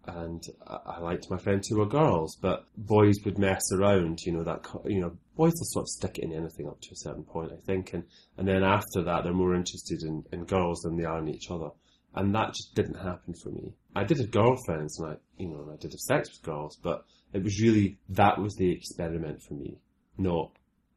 and 0.04 0.42
I 0.66 0.78
I 0.96 0.98
liked 1.00 1.30
my 1.30 1.38
friends 1.38 1.68
who 1.68 1.78
were 1.78 1.86
girls, 2.00 2.36
but 2.42 2.64
boys 2.76 3.16
would 3.24 3.38
mess 3.38 3.62
around, 3.72 4.18
you 4.26 4.32
know, 4.32 4.44
that, 4.50 4.60
you 4.84 5.00
know, 5.00 5.12
boys 5.36 5.52
will 5.58 5.72
sort 5.76 5.84
of 5.84 5.88
stick 5.88 6.18
it 6.18 6.24
in 6.24 6.32
anything 6.32 6.66
up 6.68 6.80
to 6.82 6.90
a 6.92 6.96
certain 6.96 7.22
point, 7.22 7.52
I 7.52 7.60
think, 7.68 7.94
and, 7.94 8.04
and 8.36 8.46
then 8.48 8.64
after 8.64 9.00
that, 9.04 9.22
they're 9.22 9.32
more 9.32 9.54
interested 9.54 10.02
in, 10.02 10.24
in 10.32 10.44
girls 10.44 10.80
than 10.82 10.96
they 10.96 11.04
are 11.04 11.20
in 11.20 11.28
each 11.28 11.50
other. 11.52 11.70
And 12.14 12.34
that 12.34 12.54
just 12.54 12.74
didn't 12.74 12.96
happen 12.96 13.34
for 13.34 13.50
me. 13.50 13.72
I 13.96 14.04
did 14.04 14.18
have 14.18 14.30
girlfriends 14.30 14.98
and 14.98 15.12
I, 15.12 15.16
you 15.38 15.48
know, 15.48 15.68
I 15.72 15.76
did 15.76 15.92
have 15.92 16.00
sex 16.00 16.30
with 16.30 16.42
girls, 16.42 16.78
but 16.82 17.04
it 17.32 17.42
was 17.42 17.60
really, 17.60 17.98
that 18.10 18.38
was 18.38 18.54
the 18.56 18.70
experiment 18.70 19.42
for 19.42 19.54
me, 19.54 19.78
not 20.18 20.50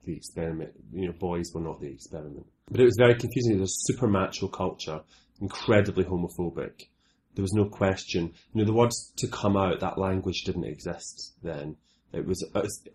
the 0.03 0.13
experiment. 0.15 0.73
You 0.93 1.07
know, 1.07 1.13
boys 1.13 1.51
were 1.53 1.61
not 1.61 1.79
the 1.79 1.87
experiment. 1.87 2.45
But 2.69 2.81
it 2.81 2.85
was 2.85 2.97
very 2.97 3.15
confusing. 3.15 3.55
It 3.55 3.61
was 3.61 3.71
a 3.71 3.93
super 3.93 4.07
macho 4.07 4.47
culture, 4.47 5.01
incredibly 5.39 6.03
homophobic. 6.03 6.87
There 7.35 7.43
was 7.43 7.53
no 7.53 7.65
question. 7.65 8.33
You 8.53 8.61
know, 8.61 8.65
the 8.65 8.73
words 8.73 9.13
to 9.17 9.27
come 9.27 9.55
out, 9.55 9.79
that 9.81 9.97
language 9.97 10.43
didn't 10.45 10.65
exist 10.65 11.33
then. 11.43 11.77
It 12.13 12.25
was, 12.25 12.45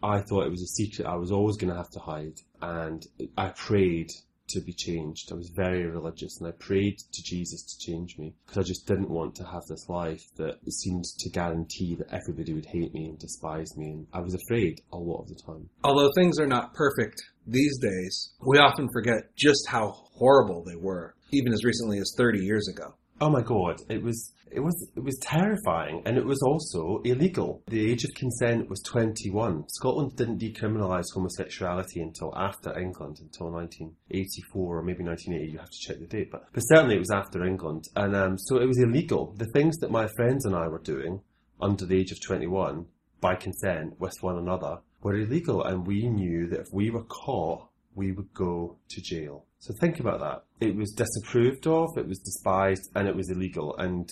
I 0.03 0.21
thought 0.21 0.47
it 0.47 0.51
was 0.51 0.63
a 0.63 0.67
secret 0.67 1.07
I 1.07 1.17
was 1.17 1.31
always 1.31 1.57
going 1.57 1.71
to 1.71 1.77
have 1.77 1.91
to 1.91 2.01
hide. 2.01 2.39
And 2.63 3.07
I 3.37 3.49
prayed 3.51 4.11
to 4.51 4.61
be 4.61 4.73
changed. 4.73 5.31
I 5.33 5.37
was 5.37 5.51
very 5.55 5.87
religious 5.87 6.39
and 6.41 6.49
I 6.49 6.53
prayed 6.53 6.99
to 6.99 7.23
Jesus 7.23 7.63
to 7.65 7.87
change 7.87 8.19
me 8.19 8.35
because 8.47 8.59
I 8.59 8.67
just 8.67 8.87
didn't 8.87 9.11
want 9.11 9.35
to 9.37 9.45
have 9.45 9.63
this 9.69 9.89
life 9.89 10.23
that 10.37 10.59
seemed 10.71 11.05
to 11.05 11.31
guarantee 11.31 11.97
that 11.97 12.13
everybody 12.13 12.55
would 12.55 12.67
hate 12.67 12.93
me 12.95 13.07
and 13.07 13.19
despise 13.19 13.77
me. 13.77 13.91
And 13.91 14.07
I 14.13 14.21
was 14.21 14.35
afraid 14.35 14.81
a 14.93 14.97
lot 14.97 15.23
of 15.23 15.29
the 15.29 15.41
time. 15.47 15.69
Although 15.85 16.11
things 16.15 16.39
are 16.39 16.47
not 16.47 16.75
perfect 16.75 17.23
these 17.47 17.79
days, 17.79 18.33
we 18.47 18.59
often 18.59 18.89
forget 18.93 19.35
just 19.37 19.67
how 19.69 19.91
horrible 19.91 20.63
they 20.65 20.77
were, 20.77 21.15
even 21.33 21.53
as 21.53 21.65
recently 21.65 21.99
as 21.99 22.15
30 22.17 22.41
years 22.41 22.69
ago. 22.69 22.95
Oh 23.23 23.29
my 23.29 23.43
god, 23.43 23.83
it 23.91 24.03
was 24.03 24.33
it 24.51 24.61
was 24.61 24.91
it 24.97 25.05
was 25.05 25.19
terrifying 25.19 26.03
and 26.07 26.17
it 26.17 26.25
was 26.25 26.43
also 26.43 27.03
illegal. 27.05 27.63
The 27.67 27.91
age 27.91 28.03
of 28.05 28.15
consent 28.15 28.71
was 28.71 28.81
21. 28.81 29.69
Scotland 29.69 30.17
didn't 30.17 30.41
decriminalise 30.41 31.13
homosexuality 31.13 32.01
until 32.01 32.33
after 32.35 32.77
England, 32.79 33.19
until 33.21 33.51
1984 33.51 34.79
or 34.79 34.83
maybe 34.83 35.05
1980. 35.05 35.53
You 35.53 35.59
have 35.59 35.71
to 35.71 35.79
check 35.79 35.99
the 36.01 36.07
date, 36.07 36.31
but 36.31 36.47
but 36.53 36.63
certainly 36.63 36.97
it 36.97 37.01
was 37.01 37.11
after 37.11 37.45
England, 37.45 37.85
and 37.95 38.17
um, 38.17 38.39
so 38.39 38.57
it 38.57 38.67
was 38.67 38.79
illegal. 38.79 39.35
The 39.37 39.53
things 39.53 39.77
that 39.79 39.91
my 39.91 40.09
friends 40.17 40.47
and 40.47 40.57
I 40.57 40.69
were 40.69 40.79
doing 40.83 41.21
under 41.61 41.85
the 41.85 41.99
age 41.99 42.13
of 42.13 42.23
21 42.23 42.87
by 43.21 43.35
consent 43.35 44.01
with 44.01 44.15
one 44.23 44.39
another 44.39 44.79
were 45.03 45.15
illegal, 45.15 45.63
and 45.63 45.87
we 45.87 46.09
knew 46.09 46.47
that 46.49 46.61
if 46.61 46.69
we 46.73 46.91
were 46.91 47.05
caught, 47.05 47.69
we 47.95 48.13
would 48.13 48.33
go 48.33 48.79
to 48.89 49.03
jail. 49.03 49.45
So 49.59 49.75
think 49.75 50.01
about 50.01 50.21
that. 50.21 50.45
It 50.61 50.77
was 50.77 50.93
disapproved 50.93 51.67
of, 51.67 51.97
it 51.97 52.07
was 52.07 52.19
despised, 52.19 52.91
and 52.95 53.09
it 53.09 53.17
was 53.17 53.31
illegal. 53.31 53.77
And 53.79 54.11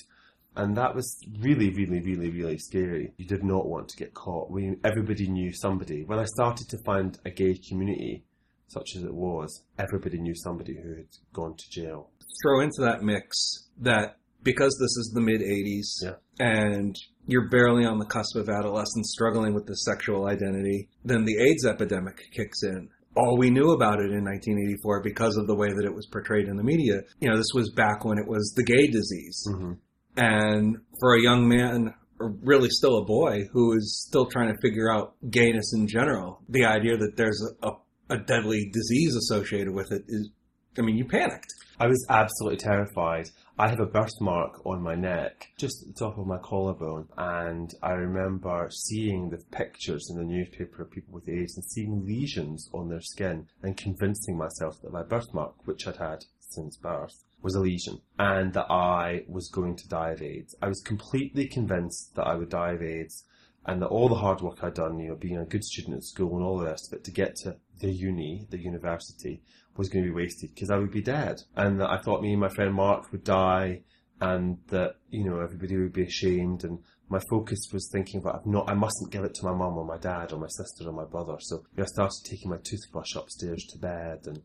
and 0.56 0.76
that 0.76 0.94
was 0.94 1.16
really, 1.38 1.70
really, 1.70 2.00
really, 2.00 2.30
really 2.30 2.58
scary. 2.58 3.12
You 3.16 3.26
did 3.26 3.44
not 3.44 3.68
want 3.68 3.88
to 3.90 3.96
get 3.96 4.14
caught. 4.14 4.50
We 4.50 4.76
everybody 4.82 5.28
knew 5.28 5.52
somebody. 5.52 6.04
When 6.04 6.18
I 6.18 6.24
started 6.24 6.68
to 6.70 6.78
find 6.84 7.16
a 7.24 7.30
gay 7.30 7.54
community, 7.68 8.24
such 8.66 8.96
as 8.96 9.04
it 9.04 9.14
was, 9.14 9.62
everybody 9.78 10.18
knew 10.18 10.34
somebody 10.34 10.74
who 10.74 10.96
had 10.96 11.06
gone 11.32 11.54
to 11.56 11.70
jail. 11.70 12.10
Throw 12.42 12.60
into 12.60 12.80
that 12.80 13.02
mix 13.02 13.68
that 13.80 14.16
because 14.42 14.76
this 14.80 14.96
is 14.96 15.12
the 15.14 15.20
mid 15.20 15.40
80s 15.42 16.02
Yeah. 16.02 16.14
and 16.38 16.96
you're 17.26 17.48
barely 17.48 17.84
on 17.84 17.98
the 17.98 18.04
cusp 18.06 18.36
of 18.36 18.48
adolescence 18.48 19.10
struggling 19.12 19.54
with 19.54 19.66
the 19.66 19.74
sexual 19.76 20.26
identity, 20.26 20.88
then 21.04 21.24
the 21.24 21.36
AIDS 21.38 21.66
epidemic 21.66 22.16
kicks 22.32 22.62
in. 22.62 22.88
All 23.16 23.36
we 23.36 23.50
knew 23.50 23.70
about 23.72 24.00
it 24.00 24.12
in 24.12 24.24
1984 24.24 25.02
because 25.02 25.36
of 25.36 25.46
the 25.46 25.54
way 25.54 25.68
that 25.68 25.84
it 25.84 25.94
was 25.94 26.06
portrayed 26.06 26.46
in 26.48 26.56
the 26.56 26.62
media. 26.62 27.02
You 27.20 27.30
know, 27.30 27.36
this 27.36 27.52
was 27.54 27.70
back 27.70 28.04
when 28.04 28.18
it 28.18 28.26
was 28.26 28.52
the 28.56 28.64
gay 28.64 28.86
disease. 28.86 29.44
hmm 29.50 29.72
And 30.16 30.76
for 31.00 31.14
a 31.14 31.20
young 31.20 31.48
man, 31.48 31.94
or 32.20 32.34
really 32.42 32.68
still 32.70 32.98
a 32.98 33.04
boy, 33.04 33.44
who 33.52 33.76
is 33.76 34.04
still 34.08 34.26
trying 34.26 34.54
to 34.54 34.60
figure 34.60 34.92
out 34.92 35.14
gayness 35.30 35.72
in 35.74 35.86
general, 35.86 36.42
the 36.48 36.64
idea 36.64 36.96
that 36.96 37.16
there's 37.16 37.40
a, 37.62 37.68
a, 37.68 37.72
a 38.10 38.18
deadly 38.18 38.70
disease 38.72 39.14
associated 39.16 39.72
with 39.72 39.92
it 39.92 40.02
is, 40.08 40.30
I 40.78 40.82
mean, 40.82 40.96
you 40.96 41.04
panicked. 41.04 41.52
I 41.80 41.86
was 41.86 42.04
absolutely 42.08 42.58
terrified. 42.58 43.30
I 43.60 43.70
have 43.70 43.80
a 43.80 43.86
birthmark 43.86 44.64
on 44.64 44.82
my 44.82 44.94
neck, 44.94 45.48
just 45.58 45.82
at 45.82 45.88
the 45.88 45.98
top 45.98 46.16
of 46.16 46.28
my 46.28 46.38
collarbone, 46.38 47.08
and 47.16 47.74
I 47.82 47.90
remember 47.90 48.68
seeing 48.70 49.30
the 49.30 49.42
pictures 49.50 50.08
in 50.08 50.16
the 50.16 50.22
newspaper 50.22 50.82
of 50.82 50.92
people 50.92 51.14
with 51.14 51.28
AIDS 51.28 51.56
and 51.56 51.64
seeing 51.64 52.06
lesions 52.06 52.70
on 52.72 52.88
their 52.88 53.00
skin 53.00 53.48
and 53.60 53.76
convincing 53.76 54.38
myself 54.38 54.80
that 54.82 54.92
my 54.92 55.02
birthmark, 55.02 55.66
which 55.66 55.88
I'd 55.88 55.96
had 55.96 56.24
since 56.38 56.76
birth, 56.76 57.24
was 57.42 57.56
a 57.56 57.60
lesion 57.60 58.00
and 58.16 58.52
that 58.52 58.70
I 58.70 59.24
was 59.26 59.48
going 59.48 59.74
to 59.74 59.88
die 59.88 60.10
of 60.10 60.22
AIDS. 60.22 60.54
I 60.62 60.68
was 60.68 60.80
completely 60.80 61.48
convinced 61.48 62.14
that 62.14 62.28
I 62.28 62.36
would 62.36 62.50
die 62.50 62.74
of 62.74 62.82
AIDS 62.82 63.24
and 63.66 63.82
that 63.82 63.88
all 63.88 64.08
the 64.08 64.14
hard 64.14 64.40
work 64.40 64.62
I'd 64.62 64.74
done, 64.74 65.00
you 65.00 65.08
know, 65.08 65.16
being 65.16 65.36
a 65.36 65.44
good 65.44 65.64
student 65.64 65.96
at 65.96 66.04
school 66.04 66.36
and 66.36 66.44
all 66.44 66.58
the 66.58 66.66
rest 66.66 66.86
of 66.86 66.92
it 66.92 67.04
to 67.04 67.10
get 67.10 67.34
to 67.42 67.56
the 67.80 67.90
uni, 67.90 68.46
the 68.50 68.58
university, 68.58 69.42
was 69.78 69.88
going 69.88 70.04
to 70.04 70.10
be 70.10 70.14
wasted 70.14 70.52
because 70.54 70.70
I 70.70 70.76
would 70.76 70.90
be 70.90 71.00
dead. 71.00 71.36
And 71.56 71.80
that 71.80 71.88
I 71.88 71.98
thought 71.98 72.20
me 72.20 72.32
and 72.32 72.40
my 72.40 72.50
friend 72.50 72.74
Mark 72.74 73.10
would 73.10 73.24
die 73.24 73.80
and 74.20 74.58
that, 74.68 74.96
you 75.10 75.24
know, 75.24 75.40
everybody 75.40 75.76
would 75.76 75.94
be 75.94 76.02
ashamed 76.02 76.64
and 76.64 76.80
my 77.08 77.20
focus 77.30 77.60
was 77.72 77.88
thinking 77.90 78.20
about 78.20 78.42
I'm 78.44 78.52
not 78.52 78.68
I 78.68 78.74
mustn't 78.74 79.10
give 79.10 79.24
it 79.24 79.32
to 79.36 79.44
my 79.46 79.54
mum 79.54 79.78
or 79.78 79.84
my 79.86 79.96
dad 79.96 80.32
or 80.32 80.38
my 80.38 80.48
sister 80.48 80.86
or 80.86 80.92
my 80.92 81.04
brother. 81.06 81.36
So 81.40 81.62
I 81.78 81.84
started 81.86 82.20
taking 82.24 82.50
my 82.50 82.58
toothbrush 82.58 83.14
upstairs 83.14 83.64
to 83.70 83.78
bed 83.78 84.26
and 84.26 84.42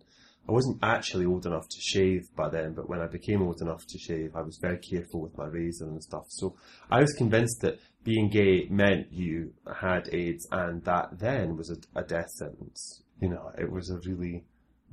I 0.47 0.51
wasn't 0.51 0.79
actually 0.83 1.25
old 1.25 1.45
enough 1.45 1.69
to 1.69 1.79
shave 1.79 2.27
by 2.35 2.49
then, 2.49 2.73
but 2.73 2.89
when 2.89 2.99
I 2.99 3.07
became 3.07 3.41
old 3.41 3.61
enough 3.61 3.85
to 3.87 3.97
shave, 3.97 4.35
I 4.35 4.41
was 4.41 4.57
very 4.61 4.77
careful 4.77 5.21
with 5.21 5.37
my 5.37 5.45
razor 5.45 5.85
and 5.85 6.03
stuff. 6.03 6.25
So 6.27 6.57
I 6.91 6.99
was 6.99 7.13
convinced 7.13 7.61
that 7.61 7.79
being 8.03 8.29
gay 8.29 8.67
meant 8.69 9.11
you 9.11 9.53
had 9.79 10.13
AIDS, 10.13 10.45
and 10.51 10.83
that 10.83 11.19
then 11.19 11.55
was 11.55 11.69
a, 11.69 11.77
a 11.97 12.03
death 12.03 12.29
sentence. 12.31 13.03
You 13.21 13.29
know, 13.29 13.51
it 13.57 13.71
was 13.71 13.89
a 13.89 13.99
really, 14.05 14.43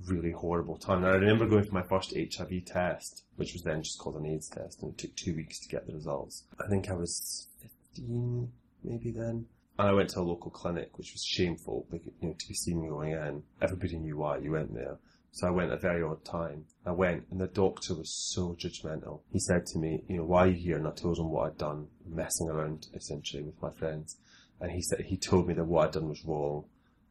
really 0.07 0.33
horrible 0.33 0.77
time. 0.77 0.99
And 1.05 1.07
I 1.07 1.17
remember 1.17 1.47
going 1.47 1.65
for 1.65 1.75
my 1.75 1.83
first 1.83 2.15
HIV 2.15 2.65
test, 2.67 3.25
which 3.37 3.53
was 3.53 3.63
then 3.63 3.83
just 3.83 3.99
called 3.99 4.17
an 4.17 4.27
AIDS 4.27 4.49
test, 4.49 4.83
and 4.83 4.93
it 4.93 4.99
took 4.99 5.15
two 5.17 5.35
weeks 5.35 5.59
to 5.61 5.69
get 5.69 5.87
the 5.87 5.95
results. 5.95 6.45
I 6.63 6.69
think 6.69 6.91
I 6.91 6.95
was 6.95 7.49
15, 7.95 8.51
maybe 8.85 9.11
then. 9.11 9.47
And 9.79 9.89
I 9.89 9.93
went 9.93 10.11
to 10.11 10.21
a 10.21 10.23
local 10.23 10.51
clinic, 10.51 10.99
which 10.99 11.13
was 11.13 11.25
shameful, 11.25 11.87
like, 11.91 12.03
you 12.05 12.29
know, 12.29 12.35
to 12.39 12.49
be 12.49 12.55
seen 12.55 12.87
going 12.87 13.13
in. 13.13 13.43
Everybody 13.63 13.99
knew 13.99 14.19
why 14.19 14.39
you 14.39 14.53
went 14.53 14.75
there. 14.75 14.99
So 15.33 15.47
I 15.47 15.51
went 15.51 15.71
at 15.71 15.79
a 15.79 15.81
very 15.81 16.03
odd 16.03 16.25
time. 16.25 16.65
I 16.85 16.91
went 16.91 17.27
and 17.31 17.41
the 17.41 17.47
doctor 17.47 17.95
was 17.95 18.13
so 18.13 18.57
judgmental. 18.59 19.21
He 19.33 19.39
said 19.39 19.65
to 19.67 19.79
me, 19.79 20.03
you 20.09 20.19
know, 20.19 20.25
why 20.25 20.45
are 20.45 20.49
you 20.49 20.55
here? 20.55 20.77
And 20.77 20.89
I 20.89 20.91
told 20.91 21.19
him 21.19 21.31
what 21.31 21.47
I'd 21.47 21.59
done, 21.59 21.87
messing 22.05 22.49
around 22.49 22.89
essentially 22.95 23.43
with 23.43 23.63
my 23.63 23.71
friends. 23.71 24.17
And 24.61 24.73
he 24.73 24.83
said, 24.83 25.03
he 25.03 25.17
told 25.17 25.47
me 25.47 25.55
that 25.55 25.65
what 25.65 25.87
I'd 25.87 25.93
done 25.93 26.09
was 26.09 26.25
wrong 26.25 26.65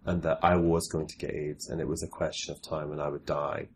and 0.06 0.22
that 0.24 0.40
I 0.42 0.56
was 0.56 0.88
going 0.88 1.08
to 1.08 1.18
get 1.18 1.34
AIDS 1.34 1.70
and 1.70 1.80
it 1.82 1.88
was 1.88 2.04
a 2.04 2.08
question 2.08 2.54
of 2.54 2.62
time 2.62 2.92
and 2.92 3.02
I 3.02 3.10
would 3.10 3.26
die. 3.26 3.68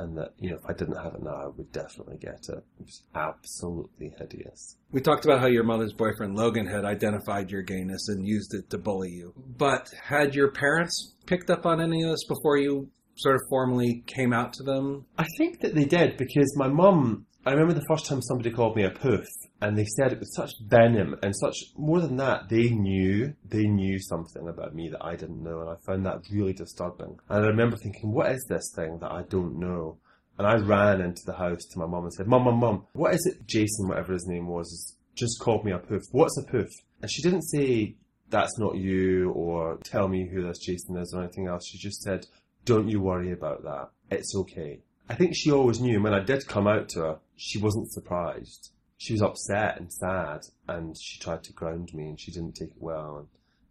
And 0.00 0.16
that, 0.16 0.32
you 0.38 0.50
know, 0.50 0.56
if 0.56 0.64
I 0.64 0.74
didn't 0.74 1.02
have 1.02 1.14
it 1.14 1.22
now, 1.24 1.34
I 1.34 1.46
would 1.48 1.72
definitely 1.72 2.18
get 2.18 2.46
it. 2.48 2.64
It 2.78 2.84
was 2.84 3.02
absolutely 3.16 4.14
hideous. 4.16 4.76
We 4.92 5.00
talked 5.00 5.24
about 5.24 5.40
how 5.40 5.48
your 5.48 5.64
mother's 5.64 5.92
boyfriend 5.92 6.36
Logan 6.36 6.68
had 6.68 6.84
identified 6.84 7.50
your 7.50 7.62
gayness 7.62 8.06
and 8.08 8.24
used 8.24 8.54
it 8.54 8.70
to 8.70 8.78
bully 8.78 9.10
you. 9.10 9.34
But 9.36 9.90
had 10.00 10.36
your 10.36 10.52
parents 10.52 11.14
picked 11.26 11.50
up 11.50 11.66
on 11.66 11.80
any 11.80 12.04
of 12.04 12.10
this 12.10 12.24
before 12.28 12.58
you 12.58 12.90
sort 13.18 13.34
of 13.34 13.42
formally 13.48 14.04
came 14.06 14.32
out 14.32 14.52
to 14.54 14.62
them? 14.62 15.04
I 15.18 15.26
think 15.36 15.60
that 15.60 15.74
they 15.74 15.84
did 15.84 16.16
because 16.16 16.56
my 16.56 16.68
mum, 16.68 17.26
I 17.48 17.52
remember 17.52 17.72
the 17.72 17.86
first 17.88 18.04
time 18.04 18.20
somebody 18.20 18.50
called 18.50 18.76
me 18.76 18.84
a 18.84 18.90
poof 18.90 19.24
and 19.62 19.74
they 19.74 19.86
said 19.86 20.12
it 20.12 20.18
with 20.18 20.28
such 20.36 20.50
venom 20.66 21.16
and 21.22 21.34
such, 21.34 21.56
more 21.78 21.98
than 21.98 22.16
that, 22.18 22.50
they 22.50 22.68
knew, 22.68 23.32
they 23.42 23.64
knew 23.64 23.98
something 23.98 24.46
about 24.46 24.74
me 24.74 24.90
that 24.90 25.02
I 25.02 25.16
didn't 25.16 25.42
know 25.42 25.62
and 25.62 25.70
I 25.70 25.76
found 25.86 26.04
that 26.04 26.28
really 26.30 26.52
disturbing. 26.52 27.18
And 27.30 27.44
I 27.46 27.48
remember 27.48 27.78
thinking, 27.78 28.12
what 28.12 28.30
is 28.32 28.44
this 28.50 28.70
thing 28.76 28.98
that 28.98 29.10
I 29.10 29.22
don't 29.22 29.58
know? 29.58 29.96
And 30.36 30.46
I 30.46 30.56
ran 30.56 31.00
into 31.00 31.22
the 31.24 31.32
house 31.32 31.64
to 31.70 31.78
my 31.78 31.86
mum 31.86 32.04
and 32.04 32.12
said, 32.12 32.26
Mum, 32.26 32.44
Mum, 32.44 32.60
Mum, 32.60 32.86
what 32.92 33.14
is 33.14 33.24
it 33.24 33.46
Jason, 33.46 33.88
whatever 33.88 34.12
his 34.12 34.26
name 34.26 34.46
was, 34.46 34.94
just 35.14 35.40
called 35.40 35.64
me 35.64 35.72
a 35.72 35.78
poof. 35.78 36.02
What's 36.12 36.36
a 36.36 36.42
poof? 36.42 36.68
And 37.00 37.10
she 37.10 37.22
didn't 37.22 37.48
say, 37.48 37.96
that's 38.28 38.58
not 38.58 38.76
you, 38.76 39.30
or 39.30 39.78
tell 39.84 40.06
me 40.06 40.28
who 40.28 40.46
this 40.46 40.58
Jason 40.58 40.98
is, 40.98 41.14
or 41.14 41.22
anything 41.22 41.46
else. 41.46 41.66
She 41.66 41.78
just 41.78 42.02
said, 42.02 42.26
don't 42.66 42.90
you 42.90 43.00
worry 43.00 43.32
about 43.32 43.62
that. 43.62 43.88
It's 44.10 44.36
okay. 44.36 44.80
I 45.08 45.14
think 45.14 45.34
she 45.34 45.50
always 45.50 45.80
knew, 45.80 46.02
when 46.02 46.14
I 46.14 46.20
did 46.20 46.46
come 46.46 46.66
out 46.66 46.88
to 46.90 47.00
her, 47.00 47.18
she 47.36 47.58
wasn't 47.58 47.90
surprised. 47.90 48.70
She 48.96 49.12
was 49.12 49.22
upset 49.22 49.78
and 49.78 49.92
sad, 49.92 50.46
and 50.66 50.96
she 51.00 51.18
tried 51.18 51.44
to 51.44 51.52
ground 51.52 51.94
me, 51.94 52.08
and 52.08 52.20
she 52.20 52.30
didn't 52.30 52.56
take 52.56 52.70
it 52.70 52.76
well, 52.78 53.18
and 53.18 53.28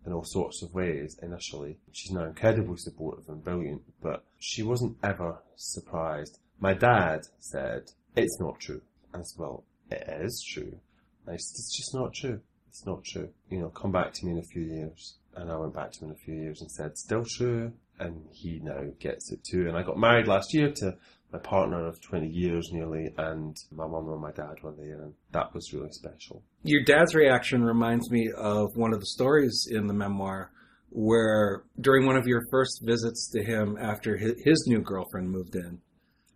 in 0.07 0.13
all 0.13 0.23
sorts 0.23 0.63
of 0.63 0.73
ways 0.73 1.19
initially. 1.21 1.77
She's 1.91 2.11
now 2.11 2.23
incredibly 2.23 2.77
supportive 2.77 3.27
and 3.27 3.43
brilliant, 3.43 3.81
but 4.01 4.23
she 4.39 4.63
wasn't 4.63 4.97
ever 5.03 5.39
surprised. 5.57 6.39
My 6.59 6.73
dad 6.73 7.27
said, 7.39 7.91
it's 8.15 8.39
not 8.39 8.59
true. 8.59 8.81
And 9.13 9.21
I 9.21 9.23
said, 9.25 9.39
well, 9.39 9.65
it 9.91 10.07
is 10.21 10.41
true. 10.41 10.79
And 11.25 11.33
I 11.33 11.37
said, 11.37 11.59
it's 11.59 11.75
just 11.75 11.93
not 11.93 12.13
true. 12.13 12.39
It's 12.69 12.85
not 12.85 13.03
true. 13.03 13.29
You 13.49 13.59
know, 13.59 13.69
come 13.69 13.91
back 13.91 14.13
to 14.13 14.25
me 14.25 14.31
in 14.31 14.39
a 14.39 14.43
few 14.43 14.61
years. 14.61 15.17
And 15.35 15.51
I 15.51 15.57
went 15.57 15.75
back 15.75 15.91
to 15.91 15.99
him 15.99 16.09
in 16.09 16.15
a 16.15 16.19
few 16.19 16.35
years 16.35 16.61
and 16.61 16.71
said, 16.71 16.97
still 16.97 17.25
true, 17.27 17.73
and 17.99 18.25
he 18.31 18.59
now 18.63 18.85
gets 18.99 19.31
it 19.31 19.43
too. 19.43 19.67
And 19.67 19.75
I 19.75 19.83
got 19.83 19.97
married 19.99 20.27
last 20.27 20.53
year 20.53 20.71
to 20.77 20.97
my 21.31 21.39
partner 21.39 21.85
of 21.85 22.01
20 22.01 22.27
years 22.27 22.69
nearly, 22.71 23.09
and 23.17 23.55
my 23.71 23.85
mum 23.85 24.09
and 24.09 24.21
my 24.21 24.31
dad 24.31 24.61
were 24.63 24.73
there, 24.77 25.01
and 25.01 25.13
that 25.31 25.53
was 25.53 25.73
really 25.73 25.91
special. 25.91 26.41
Your 26.63 26.83
dad's 26.83 27.15
reaction 27.15 27.63
reminds 27.63 28.09
me 28.09 28.31
of 28.35 28.69
one 28.75 28.93
of 28.93 28.99
the 28.99 29.05
stories 29.05 29.67
in 29.69 29.87
the 29.87 29.93
memoir 29.93 30.51
where 30.89 31.63
during 31.81 32.05
one 32.05 32.15
of 32.15 32.27
your 32.27 32.41
first 32.49 32.81
visits 32.83 33.29
to 33.31 33.43
him 33.43 33.77
after 33.79 34.17
his, 34.17 34.63
new 34.67 34.79
girlfriend 34.79 35.29
moved 35.29 35.55
in, 35.55 35.79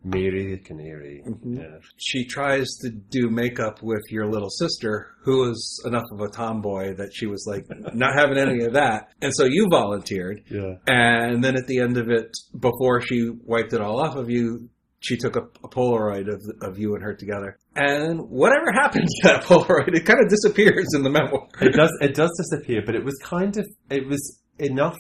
Mary 0.03 0.55
the 0.55 0.57
Canary. 0.57 1.23
Mm-hmm. 1.25 1.57
Yeah. 1.57 1.77
She 1.97 2.25
tries 2.25 2.67
to 2.81 2.89
do 2.89 3.29
makeup 3.29 3.81
with 3.81 4.01
your 4.09 4.29
little 4.29 4.49
sister, 4.49 5.15
who 5.23 5.47
was 5.47 5.81
enough 5.85 6.05
of 6.11 6.21
a 6.21 6.27
tomboy 6.27 6.95
that 6.95 7.13
she 7.13 7.27
was 7.27 7.45
like 7.47 7.65
not 7.93 8.17
having 8.17 8.37
any 8.37 8.63
of 8.63 8.73
that. 8.73 9.09
And 9.21 9.33
so 9.33 9.45
you 9.45 9.67
volunteered. 9.69 10.43
Yeah. 10.49 10.75
And 10.87 11.43
then 11.43 11.55
at 11.55 11.67
the 11.67 11.79
end 11.79 11.97
of 11.97 12.09
it, 12.09 12.35
before 12.57 13.01
she 13.01 13.29
wiped 13.43 13.73
it 13.73 13.81
all 13.81 13.99
off 13.99 14.15
of 14.15 14.29
you, 14.29 14.69
she 15.01 15.17
took 15.17 15.35
a, 15.35 15.41
a 15.63 15.67
Polaroid 15.67 16.33
of, 16.33 16.41
of 16.61 16.79
you 16.79 16.95
and 16.95 17.03
her 17.03 17.13
together. 17.13 17.57
And 17.75 18.21
whatever 18.29 18.71
happened 18.73 19.07
to 19.07 19.27
that 19.27 19.43
Polaroid, 19.43 19.93
it 19.95 20.05
kind 20.05 20.19
of 20.23 20.29
disappears 20.29 20.87
in 20.95 21.03
the 21.03 21.09
memoir. 21.09 21.47
It 21.59 21.73
does, 21.73 21.91
it 22.01 22.15
does 22.15 22.31
disappear, 22.37 22.81
but 22.85 22.95
it 22.95 23.03
was 23.03 23.17
kind 23.21 23.57
of, 23.57 23.67
it 23.89 24.07
was 24.07 24.39
enough 24.57 24.97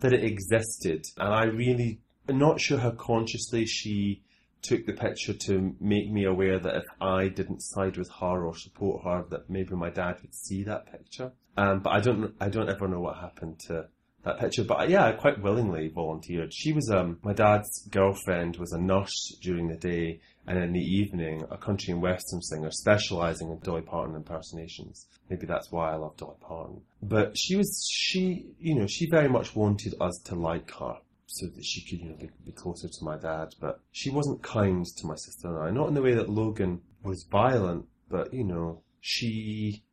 that 0.00 0.12
it 0.12 0.22
existed. 0.22 1.04
And 1.16 1.32
I 1.32 1.44
really 1.44 2.00
I'm 2.30 2.38
not 2.38 2.60
sure 2.60 2.78
how 2.78 2.92
consciously 2.92 3.66
she 3.66 4.22
took 4.62 4.86
the 4.86 4.92
picture 4.92 5.32
to 5.32 5.74
make 5.80 6.08
me 6.12 6.24
aware 6.26 6.60
that 6.60 6.76
if 6.76 6.84
I 7.00 7.26
didn't 7.26 7.60
side 7.60 7.96
with 7.96 8.08
her 8.20 8.46
or 8.46 8.54
support 8.54 9.02
her, 9.04 9.24
that 9.30 9.50
maybe 9.50 9.74
my 9.74 9.90
dad 9.90 10.18
would 10.22 10.32
see 10.32 10.62
that 10.62 10.86
picture. 10.92 11.32
Um, 11.56 11.80
but 11.80 11.90
I 11.90 11.98
don't, 11.98 12.32
I 12.40 12.48
don't 12.48 12.68
ever 12.68 12.86
know 12.86 13.00
what 13.00 13.16
happened 13.16 13.58
to 13.66 13.88
that 14.24 14.38
picture. 14.38 14.64
But 14.64 14.90
yeah, 14.90 15.06
I 15.06 15.12
quite 15.12 15.42
willingly 15.42 15.88
volunteered. 15.88 16.52
She 16.52 16.72
was, 16.72 16.90
um, 16.90 17.18
my 17.22 17.32
dad's 17.32 17.86
girlfriend 17.90 18.56
was 18.56 18.72
a 18.72 18.78
nurse 18.78 19.36
during 19.40 19.68
the 19.68 19.76
day, 19.76 20.20
and 20.46 20.58
in 20.58 20.72
the 20.72 20.80
evening, 20.80 21.44
a 21.50 21.56
country 21.56 21.92
and 21.92 22.02
western 22.02 22.42
singer 22.42 22.70
specialising 22.70 23.50
in 23.50 23.58
Dolly 23.60 23.82
Parton 23.82 24.14
impersonations. 24.14 25.06
Maybe 25.28 25.46
that's 25.46 25.70
why 25.70 25.92
I 25.92 25.96
love 25.96 26.16
Dolly 26.16 26.36
Parton. 26.40 26.82
But 27.02 27.38
she 27.38 27.56
was, 27.56 27.88
she, 27.90 28.46
you 28.58 28.74
know, 28.74 28.86
she 28.86 29.08
very 29.08 29.28
much 29.28 29.54
wanted 29.54 29.94
us 30.00 30.20
to 30.24 30.34
like 30.34 30.70
her 30.72 30.96
so 31.26 31.46
that 31.46 31.64
she 31.64 31.82
could, 31.82 32.00
you 32.00 32.10
know, 32.10 32.16
be, 32.16 32.28
be, 32.44 32.52
closer 32.52 32.88
to 32.88 33.04
my 33.04 33.16
dad. 33.16 33.54
But 33.60 33.80
she 33.92 34.10
wasn't 34.10 34.42
kind 34.42 34.84
to 34.84 35.06
my 35.06 35.14
sister 35.14 35.48
and 35.48 35.58
I. 35.58 35.70
Not 35.70 35.88
in 35.88 35.94
the 35.94 36.02
way 36.02 36.14
that 36.14 36.28
Logan 36.28 36.80
was 37.04 37.22
violent, 37.30 37.86
but 38.08 38.34
you 38.34 38.44
know, 38.44 38.82
she 39.00 39.84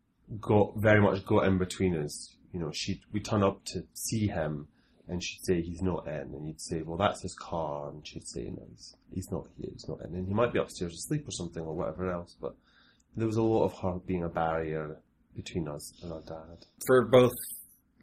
got 0.41 0.75
very 0.75 0.99
much 1.01 1.25
got 1.25 1.45
in 1.45 1.57
between 1.57 1.95
us. 1.95 2.35
You 2.53 2.59
know, 2.59 2.71
she'd 2.73 3.01
we 3.11 3.19
turn 3.19 3.43
up 3.43 3.63
to 3.65 3.83
see 3.93 4.27
him, 4.27 4.67
and 5.07 5.23
she'd 5.23 5.43
say 5.43 5.61
he's 5.61 5.81
not 5.81 6.07
in, 6.07 6.33
and 6.33 6.47
he'd 6.47 6.61
say, 6.61 6.81
well, 6.81 6.97
that's 6.97 7.21
his 7.21 7.35
car, 7.35 7.89
and 7.89 8.05
she'd 8.05 8.27
say, 8.27 8.43
no, 8.43 8.63
he's 8.69 8.95
he's 9.13 9.31
not 9.31 9.47
here, 9.57 9.69
he's 9.71 9.87
not 9.87 10.01
in, 10.01 10.15
and 10.15 10.27
he 10.27 10.33
might 10.33 10.53
be 10.53 10.59
upstairs 10.59 10.93
asleep 10.93 11.27
or 11.27 11.31
something 11.31 11.63
or 11.63 11.75
whatever 11.75 12.11
else. 12.11 12.35
But 12.41 12.55
there 13.15 13.27
was 13.27 13.37
a 13.37 13.43
lot 13.43 13.65
of 13.65 13.77
her 13.79 13.99
being 14.05 14.23
a 14.23 14.29
barrier 14.29 14.97
between 15.35 15.67
us 15.67 15.93
and 16.01 16.11
our 16.11 16.21
dad. 16.21 16.65
For 16.85 17.05
both 17.05 17.33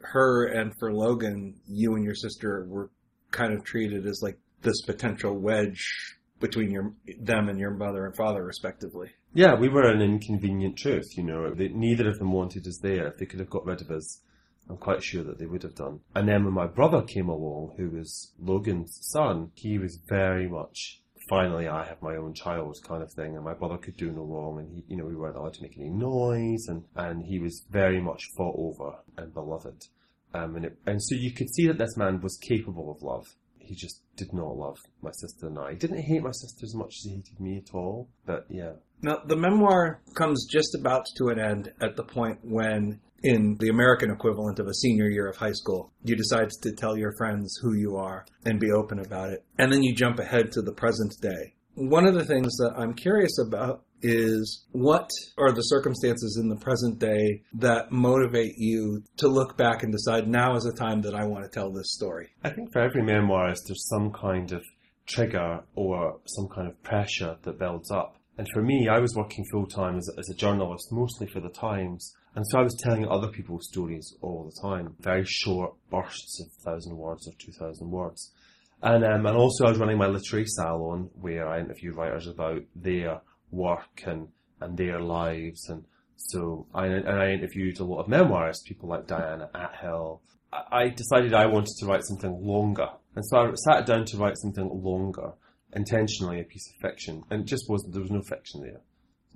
her 0.01 0.45
and 0.45 0.73
for 0.79 0.93
Logan, 0.93 1.55
you 1.67 1.95
and 1.95 2.03
your 2.03 2.15
sister 2.15 2.65
were 2.67 2.89
kind 3.31 3.53
of 3.53 3.63
treated 3.63 4.05
as 4.05 4.21
like 4.21 4.37
this 4.61 4.81
potential 4.81 5.37
wedge 5.37 6.15
between 6.39 6.71
your 6.71 6.93
them 7.19 7.49
and 7.49 7.59
your 7.59 7.71
mother 7.71 8.05
and 8.05 8.15
father 8.15 8.43
respectively. 8.43 9.09
Yeah, 9.33 9.55
we 9.55 9.69
were 9.69 9.89
an 9.89 10.01
inconvenient 10.01 10.77
truth, 10.77 11.17
you 11.17 11.23
know. 11.23 11.53
They, 11.53 11.69
neither 11.69 12.09
of 12.09 12.19
them 12.19 12.31
wanted 12.31 12.67
us 12.67 12.79
there. 12.81 13.07
If 13.07 13.17
they 13.17 13.25
could 13.25 13.39
have 13.39 13.49
got 13.49 13.65
rid 13.65 13.81
of 13.81 13.91
us, 13.91 14.21
I'm 14.69 14.77
quite 14.77 15.03
sure 15.03 15.23
that 15.23 15.37
they 15.37 15.45
would 15.45 15.63
have 15.63 15.75
done. 15.75 15.99
And 16.15 16.27
then 16.27 16.43
when 16.43 16.53
my 16.53 16.67
brother 16.67 17.01
came 17.01 17.29
along, 17.29 17.75
who 17.77 17.89
was 17.89 18.33
Logan's 18.39 18.97
son, 19.01 19.51
he 19.55 19.77
was 19.77 19.99
very 20.07 20.47
much 20.47 21.01
finally 21.29 21.67
I 21.67 21.85
have 21.85 22.01
my 22.01 22.15
own 22.15 22.33
child 22.33 22.77
kind 22.87 23.01
of 23.01 23.11
thing, 23.11 23.35
and 23.35 23.43
my 23.43 23.53
brother 23.53 23.77
could 23.77 23.97
do 23.97 24.11
no 24.11 24.23
wrong, 24.23 24.59
and 24.59 24.69
he, 24.69 24.83
you 24.87 24.97
know, 24.97 25.05
we 25.05 25.15
weren't 25.15 25.35
allowed 25.35 25.55
to 25.55 25.61
make 25.61 25.77
any 25.77 25.89
noise, 25.89 26.67
and, 26.67 26.83
and 26.95 27.25
he 27.25 27.39
was 27.39 27.65
very 27.69 28.01
much 28.01 28.29
fought 28.37 28.55
over 28.57 28.97
and 29.17 29.33
beloved. 29.33 29.87
Um, 30.33 30.55
and, 30.55 30.65
it, 30.65 30.77
and 30.85 31.01
so 31.01 31.15
you 31.15 31.31
could 31.31 31.49
see 31.53 31.67
that 31.67 31.77
this 31.77 31.95
man 31.95 32.21
was 32.21 32.37
capable 32.37 32.91
of 32.91 33.01
love. 33.01 33.35
He 33.57 33.73
just 33.73 34.01
did 34.15 34.33
not 34.33 34.57
love 34.57 34.77
my 35.01 35.11
sister 35.11 35.47
and 35.47 35.57
I. 35.57 35.71
He 35.71 35.77
didn't 35.77 36.03
hate 36.03 36.21
my 36.21 36.31
sister 36.31 36.65
as 36.65 36.75
much 36.75 36.97
as 36.97 37.03
he 37.05 37.15
hated 37.15 37.39
me 37.39 37.57
at 37.57 37.73
all. 37.73 38.09
But 38.25 38.45
yeah. 38.49 38.73
Now, 39.01 39.21
the 39.25 39.35
memoir 39.35 40.01
comes 40.13 40.45
just 40.45 40.75
about 40.75 41.05
to 41.17 41.29
an 41.29 41.39
end 41.39 41.71
at 41.81 41.95
the 41.95 42.03
point 42.03 42.39
when, 42.43 42.99
in 43.25 43.57
the 43.59 43.69
American 43.69 44.11
equivalent 44.11 44.59
of 44.59 44.67
a 44.67 44.73
senior 44.73 45.09
year 45.09 45.27
of 45.27 45.35
high 45.35 45.51
school, 45.51 45.91
you 46.03 46.15
decide 46.15 46.49
to 46.61 46.71
tell 46.73 46.95
your 46.95 47.11
friends 47.17 47.57
who 47.61 47.73
you 47.73 47.95
are 47.95 48.23
and 48.45 48.59
be 48.59 48.71
open 48.71 48.99
about 48.99 49.31
it. 49.31 49.43
And 49.57 49.73
then 49.73 49.81
you 49.81 49.95
jump 49.95 50.19
ahead 50.19 50.51
to 50.51 50.61
the 50.61 50.71
present 50.71 51.15
day. 51.21 51.55
One 51.73 52.05
of 52.05 52.13
the 52.13 52.23
things 52.23 52.55
that 52.57 52.73
I'm 52.77 52.93
curious 52.93 53.37
about 53.39 53.83
is 54.01 54.65
what 54.71 55.09
are 55.39 55.51
the 55.51 55.61
circumstances 55.61 56.39
in 56.39 56.49
the 56.49 56.55
present 56.55 56.99
day 56.99 57.41
that 57.55 57.91
motivate 57.91 58.53
you 58.57 59.01
to 59.17 59.27
look 59.27 59.57
back 59.57 59.81
and 59.81 59.91
decide 59.91 60.27
now 60.27 60.55
is 60.55 60.63
the 60.63 60.73
time 60.73 61.01
that 61.01 61.15
I 61.15 61.25
want 61.25 61.43
to 61.43 61.49
tell 61.49 61.71
this 61.71 61.95
story? 61.95 62.29
I 62.43 62.51
think 62.51 62.71
for 62.71 62.81
every 62.81 63.01
memoirist, 63.01 63.61
there's 63.67 63.87
some 63.89 64.11
kind 64.11 64.51
of 64.51 64.63
trigger 65.07 65.63
or 65.73 66.19
some 66.25 66.47
kind 66.47 66.67
of 66.67 66.81
pressure 66.83 67.37
that 67.41 67.57
builds 67.57 67.89
up. 67.89 68.17
And 68.37 68.47
for 68.53 68.61
me, 68.61 68.87
I 68.89 68.99
was 68.99 69.15
working 69.15 69.45
full 69.51 69.65
time 69.65 69.97
as, 69.97 70.09
as 70.17 70.29
a 70.29 70.35
journalist, 70.35 70.91
mostly 70.91 71.27
for 71.27 71.39
the 71.39 71.49
Times. 71.49 72.15
And 72.35 72.45
so 72.47 72.59
I 72.59 72.63
was 72.63 72.75
telling 72.79 73.07
other 73.07 73.29
people's 73.29 73.67
stories 73.67 74.13
all 74.21 74.43
the 74.43 74.61
time, 74.67 74.95
very 74.99 75.23
short 75.25 75.73
bursts 75.89 76.41
of 76.41 76.47
1,000 76.63 76.97
words 76.97 77.27
or 77.27 77.33
2,000 77.39 77.89
words. 77.89 78.33
And, 78.81 79.05
um, 79.05 79.25
and 79.25 79.37
also 79.37 79.65
I 79.65 79.69
was 79.69 79.79
running 79.79 79.97
my 79.97 80.07
literary 80.07 80.45
salon 80.47 81.09
where 81.13 81.47
I 81.47 81.59
interview 81.61 81.93
writers 81.93 82.27
about 82.27 82.61
their 82.75 83.21
work 83.51 84.03
and, 84.05 84.27
and 84.59 84.77
their 84.77 84.99
lives 84.99 85.69
and 85.69 85.85
So 86.17 86.65
I 86.73 86.87
and 86.87 87.07
I 87.07 87.31
interviewed 87.31 87.79
a 87.79 87.83
lot 87.83 87.99
of 88.01 88.07
memoirists, 88.07 88.63
people 88.65 88.89
like 88.89 89.05
Diana 89.07 89.49
Athill. 89.53 90.21
I- 90.51 90.67
I 90.71 90.89
decided 90.89 91.33
I 91.33 91.45
wanted 91.47 91.75
to 91.79 91.85
write 91.85 92.05
something 92.05 92.41
longer, 92.41 92.89
and 93.15 93.25
so 93.25 93.37
I 93.37 93.53
sat 93.55 93.85
down 93.85 94.05
to 94.05 94.17
write 94.17 94.37
something 94.37 94.69
longer, 94.83 95.33
intentionally 95.73 96.39
a 96.39 96.43
piece 96.45 96.69
of 96.71 96.75
fiction, 96.77 97.23
and 97.29 97.41
it 97.41 97.47
just 97.47 97.69
wasn't. 97.69 97.93
There 97.93 98.01
was 98.01 98.11
no 98.11 98.21
fiction 98.21 98.61
there. 98.61 98.81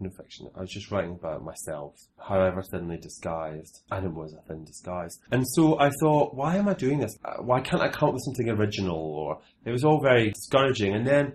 No 0.02 0.10
fiction. 0.12 0.48
I 0.56 0.62
was 0.62 0.72
just 0.72 0.92
writing 0.92 1.12
about 1.20 1.44
myself, 1.44 1.94
however 2.18 2.64
thinly 2.64 2.98
disguised, 2.98 3.82
and 3.92 4.06
it 4.06 4.14
was 4.14 4.34
a 4.34 4.42
thin 4.48 4.64
disguise. 4.64 5.20
And 5.30 5.46
so 5.46 5.78
I 5.78 5.90
thought, 6.00 6.36
why 6.36 6.56
am 6.56 6.70
I 6.70 6.74
doing 6.74 7.00
this? 7.00 7.18
Uh, 7.26 7.42
Why 7.44 7.60
can't 7.60 7.82
I 7.82 7.90
come 7.90 8.10
up 8.10 8.14
with 8.14 8.24
something 8.24 8.50
original? 8.50 8.96
Or 8.96 9.42
it 9.66 9.72
was 9.72 9.84
all 9.84 10.00
very 10.02 10.32
discouraging. 10.32 10.94
And 10.94 11.06
then 11.06 11.34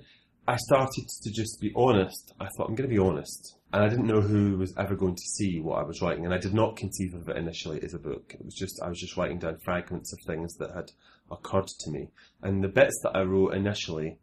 I 0.48 0.56
started 0.56 1.06
to 1.24 1.30
just 1.30 1.60
be 1.60 1.72
honest. 1.76 2.32
I 2.40 2.46
thought, 2.56 2.68
I'm 2.68 2.74
going 2.74 2.88
to 2.88 2.94
be 2.94 2.98
honest. 2.98 3.58
And 3.74 3.82
I 3.82 3.88
didn't 3.88 4.06
know 4.06 4.22
who 4.22 4.56
was 4.56 4.72
ever 4.78 4.94
going 4.94 5.16
to 5.16 5.22
see 5.22 5.60
what 5.60 5.78
I 5.78 5.82
was 5.82 6.00
writing. 6.00 6.24
And 6.24 6.32
I 6.32 6.38
did 6.38 6.54
not 6.54 6.76
conceive 6.76 7.12
of 7.12 7.28
it 7.28 7.36
initially 7.36 7.82
as 7.82 7.92
a 7.92 7.98
book. 7.98 8.32
It 8.32 8.44
was 8.44 8.54
just, 8.54 8.80
I 8.82 8.88
was 8.88 9.00
just 9.00 9.16
writing 9.16 9.38
down 9.38 9.58
fragments 9.62 10.12
of 10.12 10.20
things 10.26 10.54
that 10.56 10.74
had 10.74 10.90
occurred 11.30 11.66
to 11.66 11.90
me. 11.90 12.08
And 12.42 12.64
the 12.64 12.68
bits 12.68 12.98
that 13.02 13.14
I 13.14 13.22
wrote 13.22 13.54
initially 13.54 14.18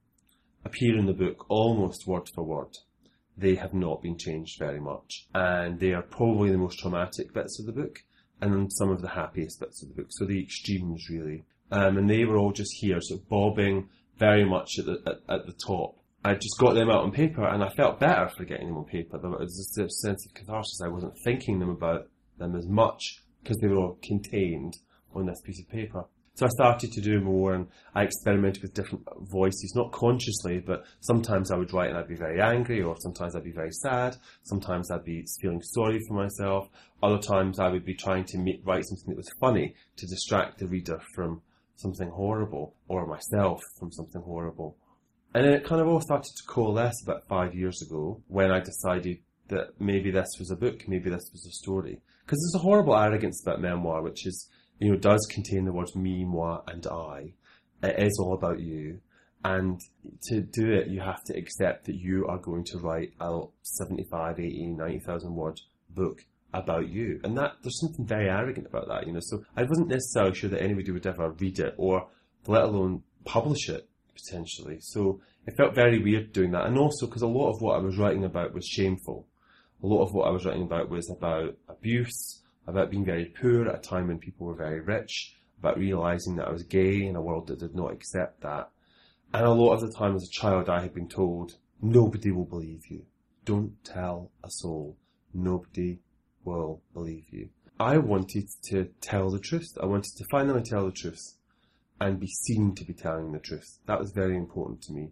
appear 0.65 0.97
in 0.97 1.05
the 1.05 1.13
book 1.13 1.45
almost 1.49 2.07
word 2.07 2.27
for 2.33 2.43
word. 2.43 2.77
They 3.37 3.55
have 3.55 3.73
not 3.73 4.01
been 4.01 4.17
changed 4.17 4.59
very 4.59 4.79
much. 4.79 5.27
And 5.33 5.79
they 5.79 5.93
are 5.93 6.01
probably 6.01 6.51
the 6.51 6.57
most 6.57 6.79
traumatic 6.79 7.33
bits 7.33 7.59
of 7.59 7.65
the 7.65 7.71
book 7.71 7.99
and 8.41 8.71
some 8.73 8.89
of 8.89 9.01
the 9.01 9.09
happiest 9.09 9.59
bits 9.59 9.83
of 9.83 9.89
the 9.89 9.95
book. 9.95 10.07
So 10.09 10.25
the 10.25 10.41
extremes 10.41 11.09
really. 11.09 11.45
Um, 11.71 11.97
and 11.97 12.09
they 12.09 12.25
were 12.25 12.37
all 12.37 12.51
just 12.51 12.73
here, 12.79 12.99
so 12.99 13.17
bobbing 13.29 13.89
very 14.17 14.43
much 14.43 14.77
at 14.77 14.85
the, 14.85 15.01
at, 15.05 15.35
at 15.35 15.45
the 15.45 15.53
top. 15.53 15.95
I 16.23 16.35
just 16.35 16.59
got 16.59 16.73
them 16.73 16.89
out 16.89 17.03
on 17.03 17.11
paper 17.11 17.43
and 17.47 17.63
I 17.63 17.69
felt 17.69 17.99
better 17.99 18.29
for 18.29 18.45
getting 18.45 18.67
them 18.67 18.77
on 18.77 18.85
paper. 18.85 19.17
There 19.17 19.31
was 19.31 19.77
a 19.79 19.89
sense 19.89 20.25
of 20.25 20.33
catharsis. 20.33 20.81
I 20.83 20.89
wasn't 20.89 21.17
thinking 21.23 21.59
them 21.59 21.69
about 21.69 22.07
them 22.37 22.55
as 22.55 22.67
much 22.67 23.23
because 23.41 23.57
they 23.57 23.67
were 23.67 23.77
all 23.77 23.97
contained 24.03 24.77
on 25.15 25.25
this 25.25 25.41
piece 25.41 25.59
of 25.59 25.69
paper. 25.69 26.05
So 26.33 26.45
I 26.45 26.49
started 26.49 26.91
to 26.93 27.01
do 27.01 27.19
more 27.19 27.53
and 27.53 27.67
I 27.93 28.03
experimented 28.03 28.63
with 28.63 28.73
different 28.73 29.05
voices, 29.29 29.73
not 29.75 29.91
consciously, 29.91 30.59
but 30.59 30.85
sometimes 31.01 31.51
I 31.51 31.57
would 31.57 31.73
write 31.73 31.89
and 31.89 31.97
I'd 31.97 32.07
be 32.07 32.15
very 32.15 32.41
angry, 32.41 32.81
or 32.81 32.95
sometimes 32.99 33.35
I'd 33.35 33.43
be 33.43 33.51
very 33.51 33.71
sad, 33.71 34.15
sometimes 34.43 34.89
I'd 34.89 35.03
be 35.03 35.25
feeling 35.41 35.61
sorry 35.61 35.99
for 36.07 36.13
myself, 36.13 36.69
other 37.03 37.19
times 37.19 37.59
I 37.59 37.69
would 37.69 37.85
be 37.85 37.95
trying 37.95 38.25
to 38.25 38.37
make, 38.37 38.61
write 38.65 38.85
something 38.85 39.09
that 39.09 39.17
was 39.17 39.31
funny 39.39 39.75
to 39.97 40.07
distract 40.07 40.59
the 40.59 40.67
reader 40.67 40.99
from 41.13 41.41
something 41.75 42.09
horrible, 42.09 42.75
or 42.87 43.05
myself 43.07 43.61
from 43.77 43.91
something 43.91 44.21
horrible. 44.21 44.77
And 45.33 45.45
then 45.45 45.53
it 45.53 45.63
kind 45.63 45.81
of 45.81 45.87
all 45.87 46.01
started 46.01 46.31
to 46.35 46.47
coalesce 46.47 47.01
about 47.03 47.27
five 47.27 47.55
years 47.55 47.81
ago 47.81 48.21
when 48.27 48.51
I 48.51 48.59
decided 48.59 49.19
that 49.47 49.79
maybe 49.79 50.11
this 50.11 50.29
was 50.39 50.51
a 50.51 50.55
book, 50.55 50.87
maybe 50.87 51.09
this 51.09 51.29
was 51.31 51.45
a 51.45 51.51
story. 51.51 51.99
Because 52.25 52.39
there's 52.39 52.61
a 52.61 52.65
horrible 52.65 52.95
arrogance 52.95 53.41
about 53.43 53.61
memoir, 53.61 54.01
which 54.01 54.25
is, 54.25 54.49
you 54.81 54.91
know, 54.91 54.97
does 54.97 55.25
contain 55.29 55.65
the 55.65 55.71
words 55.71 55.95
me, 55.95 56.25
moi, 56.25 56.61
and 56.67 56.85
I. 56.87 57.33
It 57.83 57.99
is 57.99 58.19
all 58.19 58.33
about 58.33 58.59
you. 58.59 58.99
And 59.43 59.79
to 60.23 60.41
do 60.41 60.71
it, 60.71 60.87
you 60.87 61.01
have 61.01 61.23
to 61.25 61.37
accept 61.37 61.85
that 61.85 61.95
you 61.95 62.25
are 62.27 62.37
going 62.37 62.63
to 62.65 62.79
write 62.79 63.13
a 63.19 63.41
75, 63.61 64.39
80, 64.39 64.65
90,000 64.77 65.35
word 65.35 65.59
book 65.91 66.25
about 66.53 66.89
you. 66.89 67.19
And 67.23 67.37
that, 67.37 67.53
there's 67.61 67.79
something 67.79 68.05
very 68.05 68.27
arrogant 68.27 68.67
about 68.67 68.87
that, 68.87 69.05
you 69.05 69.13
know. 69.13 69.19
So 69.21 69.43
I 69.55 69.63
wasn't 69.63 69.87
necessarily 69.87 70.35
sure 70.35 70.49
that 70.49 70.61
anybody 70.61 70.91
would 70.91 71.07
ever 71.07 71.29
read 71.29 71.59
it 71.59 71.75
or 71.77 72.07
let 72.47 72.63
alone 72.63 73.03
publish 73.23 73.69
it 73.69 73.87
potentially. 74.15 74.77
So 74.81 75.21
it 75.45 75.55
felt 75.57 75.75
very 75.75 75.99
weird 75.99 76.33
doing 76.33 76.51
that. 76.51 76.65
And 76.65 76.77
also 76.77 77.05
because 77.05 77.21
a 77.21 77.27
lot 77.27 77.51
of 77.51 77.61
what 77.61 77.75
I 77.75 77.79
was 77.79 77.97
writing 77.97 78.25
about 78.25 78.53
was 78.53 78.65
shameful. 78.65 79.27
A 79.83 79.87
lot 79.87 80.03
of 80.03 80.13
what 80.13 80.27
I 80.27 80.31
was 80.31 80.45
writing 80.45 80.63
about 80.63 80.89
was 80.89 81.09
about 81.09 81.57
abuse, 81.67 82.40
about 82.67 82.91
being 82.91 83.05
very 83.05 83.25
poor 83.25 83.67
at 83.67 83.75
a 83.75 83.79
time 83.79 84.07
when 84.07 84.19
people 84.19 84.47
were 84.47 84.55
very 84.55 84.81
rich, 84.81 85.35
about 85.59 85.77
realizing 85.77 86.35
that 86.35 86.47
I 86.47 86.51
was 86.51 86.63
gay 86.63 87.05
in 87.05 87.15
a 87.15 87.21
world 87.21 87.47
that 87.47 87.59
did 87.59 87.75
not 87.75 87.91
accept 87.91 88.41
that. 88.41 88.69
And 89.33 89.45
a 89.45 89.51
lot 89.51 89.73
of 89.73 89.81
the 89.81 89.91
time 89.91 90.15
as 90.15 90.23
a 90.23 90.31
child, 90.31 90.69
I 90.69 90.81
had 90.81 90.93
been 90.93 91.07
told, 91.07 91.57
nobody 91.81 92.31
will 92.31 92.45
believe 92.45 92.87
you. 92.87 93.05
Don't 93.45 93.83
tell 93.83 94.31
a 94.43 94.49
soul. 94.49 94.97
Nobody 95.33 95.99
will 96.43 96.81
believe 96.93 97.25
you. 97.31 97.49
I 97.79 97.97
wanted 97.97 98.47
to 98.69 98.85
tell 99.01 99.31
the 99.31 99.39
truth. 99.39 99.77
I 99.81 99.85
wanted 99.85 100.15
to 100.17 100.25
finally 100.29 100.61
tell 100.61 100.85
the 100.85 100.91
truth 100.91 101.35
and 101.99 102.19
be 102.19 102.27
seen 102.27 102.75
to 102.75 102.83
be 102.83 102.93
telling 102.93 103.31
the 103.31 103.39
truth. 103.39 103.79
That 103.85 103.99
was 103.99 104.11
very 104.11 104.35
important 104.35 104.81
to 104.83 104.93
me. 104.93 105.11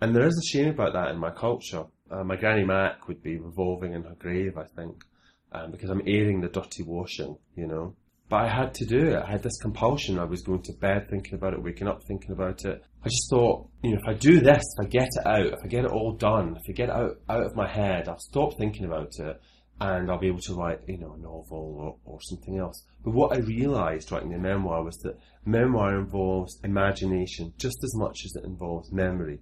And 0.00 0.14
there 0.14 0.26
is 0.26 0.38
a 0.38 0.46
shame 0.46 0.68
about 0.68 0.94
that 0.94 1.10
in 1.10 1.18
my 1.18 1.30
culture. 1.30 1.84
Uh, 2.10 2.24
my 2.24 2.36
granny 2.36 2.64
Mac 2.64 3.06
would 3.06 3.22
be 3.22 3.38
revolving 3.38 3.92
in 3.92 4.02
her 4.02 4.16
grave, 4.18 4.56
I 4.56 4.64
think, 4.64 5.04
um, 5.52 5.70
because 5.70 5.90
I'm 5.90 6.02
airing 6.06 6.40
the 6.40 6.48
dirty 6.48 6.82
washing, 6.82 7.36
you 7.56 7.66
know. 7.66 7.94
But 8.28 8.42
I 8.42 8.48
had 8.48 8.74
to 8.74 8.86
do 8.86 9.08
it. 9.08 9.16
I 9.16 9.28
had 9.28 9.42
this 9.42 9.58
compulsion. 9.60 10.18
I 10.18 10.24
was 10.24 10.42
going 10.42 10.62
to 10.62 10.72
bed 10.72 11.08
thinking 11.10 11.34
about 11.34 11.52
it, 11.52 11.62
waking 11.62 11.88
up 11.88 12.04
thinking 12.06 12.30
about 12.30 12.64
it. 12.64 12.80
I 13.02 13.08
just 13.08 13.28
thought, 13.28 13.68
you 13.82 13.90
know, 13.90 13.98
if 14.00 14.08
I 14.08 14.14
do 14.14 14.40
this, 14.40 14.62
if 14.78 14.86
I 14.86 14.88
get 14.88 15.08
it 15.08 15.26
out, 15.26 15.46
if 15.46 15.58
I 15.64 15.66
get 15.66 15.84
it 15.84 15.90
all 15.90 16.12
done, 16.12 16.56
if 16.56 16.62
I 16.68 16.72
get 16.72 16.90
it 16.90 16.94
out, 16.94 17.16
out 17.28 17.46
of 17.46 17.56
my 17.56 17.68
head, 17.68 18.08
I'll 18.08 18.20
stop 18.20 18.56
thinking 18.56 18.84
about 18.84 19.10
it 19.18 19.40
and 19.80 20.10
I'll 20.10 20.18
be 20.18 20.28
able 20.28 20.40
to 20.40 20.54
write, 20.54 20.80
you 20.86 20.98
know, 20.98 21.14
a 21.14 21.18
novel 21.18 21.98
or, 22.04 22.12
or 22.12 22.18
something 22.22 22.58
else. 22.58 22.84
But 23.02 23.14
what 23.14 23.32
I 23.34 23.40
realised 23.40 24.12
writing 24.12 24.30
the 24.30 24.38
memoir 24.38 24.84
was 24.84 24.98
that 24.98 25.18
memoir 25.44 25.98
involves 25.98 26.60
imagination 26.62 27.54
just 27.56 27.78
as 27.82 27.96
much 27.96 28.24
as 28.26 28.36
it 28.36 28.44
involves 28.44 28.92
memory. 28.92 29.40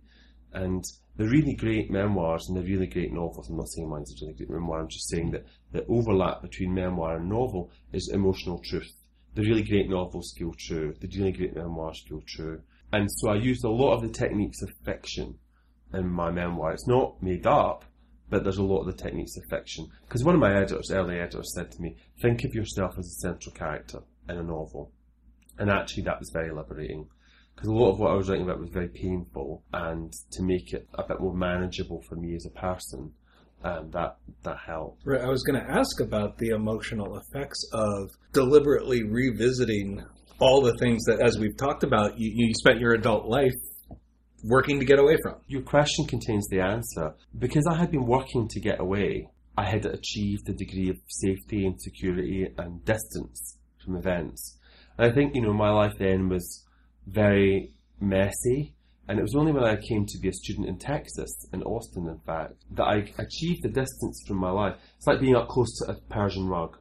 And 0.53 0.85
the 1.19 1.27
really 1.27 1.55
great 1.55 1.91
memoirs 1.91 2.49
and 2.49 2.57
the 2.57 2.63
really 2.63 2.87
great 2.87 3.13
novels, 3.13 3.51
I'm 3.51 3.57
not 3.57 3.69
saying 3.69 3.89
mine's 3.89 4.13
a 4.13 4.25
really 4.25 4.37
great 4.37 4.51
memoir, 4.51 4.81
I'm 4.81 4.89
just 4.89 5.11
saying 5.11 5.33
that 5.33 5.47
the 5.73 5.85
overlap 5.87 6.43
between 6.43 6.73
memoir 6.73 7.17
and 7.17 7.29
novel 7.29 7.71
is 7.93 8.09
emotional 8.09 8.63
truth. 8.65 8.95
The 9.35 9.43
really 9.43 9.65
great 9.65 9.91
novels 9.91 10.33
feel 10.39 10.55
true, 10.57 10.95
the 11.01 11.09
really 11.19 11.33
great 11.33 11.57
memoirs 11.57 12.05
feel 12.09 12.23
true. 12.25 12.63
And 12.93 13.09
so 13.11 13.31
I 13.31 13.35
used 13.35 13.65
a 13.65 13.69
lot 13.69 13.95
of 13.95 14.03
the 14.03 14.09
techniques 14.09 14.63
of 14.63 14.71
fiction 14.85 15.39
in 15.93 16.09
my 16.09 16.31
memoir. 16.31 16.73
It's 16.73 16.87
not 16.87 17.21
made 17.21 17.49
up, 17.49 17.85
but 18.31 18.45
there's 18.45 18.59
a 18.59 18.63
lot 18.63 18.83
of 18.83 18.87
the 18.87 19.03
techniques 19.03 19.37
of 19.37 19.45
fiction. 19.51 19.89
Because 20.03 20.23
one 20.23 20.37
of 20.37 20.41
my 20.41 20.55
editors, 20.57 20.93
early 20.93 21.19
editors, 21.19 21.53
said 21.53 21.73
to 21.73 21.83
me, 21.83 21.97
think 22.23 22.45
of 22.45 22.55
yourself 22.55 22.97
as 22.97 23.07
a 23.07 23.21
central 23.21 23.55
character 23.55 24.01
in 24.29 24.37
a 24.37 24.43
novel. 24.43 24.93
And 25.59 25.69
actually 25.69 26.05
that 26.05 26.21
was 26.21 26.31
very 26.31 26.53
liberating. 26.53 27.09
Because 27.59 27.71
a 27.71 27.73
lot 27.73 27.91
of 27.91 27.99
what 27.99 28.13
I 28.13 28.15
was 28.15 28.29
writing 28.29 28.45
about 28.45 28.61
was 28.61 28.71
very 28.71 28.89
painful, 28.89 29.65
and 29.73 30.13
to 30.31 30.43
make 30.45 30.73
it 30.73 30.87
a 30.95 31.03
bit 31.03 31.19
more 31.19 31.35
manageable 31.35 32.01
for 32.09 32.15
me 32.15 32.37
as 32.37 32.47
a 32.47 32.51
person, 32.51 33.13
um, 33.65 33.91
that 33.91 34.17
that 34.45 34.59
helped. 34.65 35.03
Right, 35.05 35.21
I 35.21 35.29
was 35.29 35.43
going 35.43 35.61
to 35.61 35.69
ask 35.69 36.01
about 36.01 36.39
the 36.39 36.51
emotional 36.51 37.19
effects 37.19 37.69
of 37.73 38.11
deliberately 38.33 39.03
revisiting 39.03 40.05
all 40.39 40.63
the 40.63 40.77
things 40.79 41.03
that, 41.07 41.21
as 41.21 41.37
we've 41.37 41.57
talked 41.57 41.83
about, 41.83 42.17
you, 42.17 42.31
you 42.33 42.55
spent 42.55 42.79
your 42.79 42.95
adult 42.95 43.27
life 43.27 43.57
working 44.45 44.79
to 44.79 44.87
get 44.87 45.01
away 45.01 45.17
from. 45.21 45.35
Your 45.49 45.63
question 45.63 46.07
contains 46.07 46.47
the 46.47 46.61
answer. 46.61 47.17
Because 47.37 47.67
I 47.69 47.75
had 47.75 47.91
been 47.91 48.07
working 48.07 48.47
to 48.51 48.61
get 48.61 48.79
away, 48.79 49.31
I 49.57 49.65
had 49.65 49.85
achieved 49.85 50.49
a 50.49 50.53
degree 50.53 50.91
of 50.91 50.99
safety 51.09 51.67
and 51.67 51.83
security 51.83 52.47
and 52.57 52.85
distance 52.85 53.59
from 53.85 53.97
events. 53.97 54.59
And 54.97 55.11
I 55.11 55.13
think, 55.13 55.35
you 55.35 55.43
know, 55.43 55.53
my 55.53 55.71
life 55.71 55.95
then 55.99 56.29
was 56.29 56.65
very 57.09 57.73
messy. 58.01 58.75
And 59.09 59.19
it 59.19 59.23
was 59.23 59.35
only 59.35 59.53
when 59.53 59.65
I 59.65 59.77
came 59.77 60.05
to 60.05 60.19
be 60.19 60.29
a 60.29 60.33
student 60.33 60.69
in 60.69 60.79
Texas, 60.79 61.49
in 61.53 61.63
Austin, 61.63 62.09
in 62.09 62.19
fact, 62.27 62.57
that 62.73 62.85
I 62.85 62.97
achieved 63.19 63.63
the 63.63 63.69
distance 63.69 64.23
from 64.27 64.37
my 64.37 64.51
life. 64.51 64.77
It's 64.97 65.07
like 65.07 65.21
being 65.21 65.35
up 65.35 65.49
close 65.49 65.79
to 65.79 65.93
a 65.93 65.95
Persian 66.11 66.47
rug, 66.47 66.77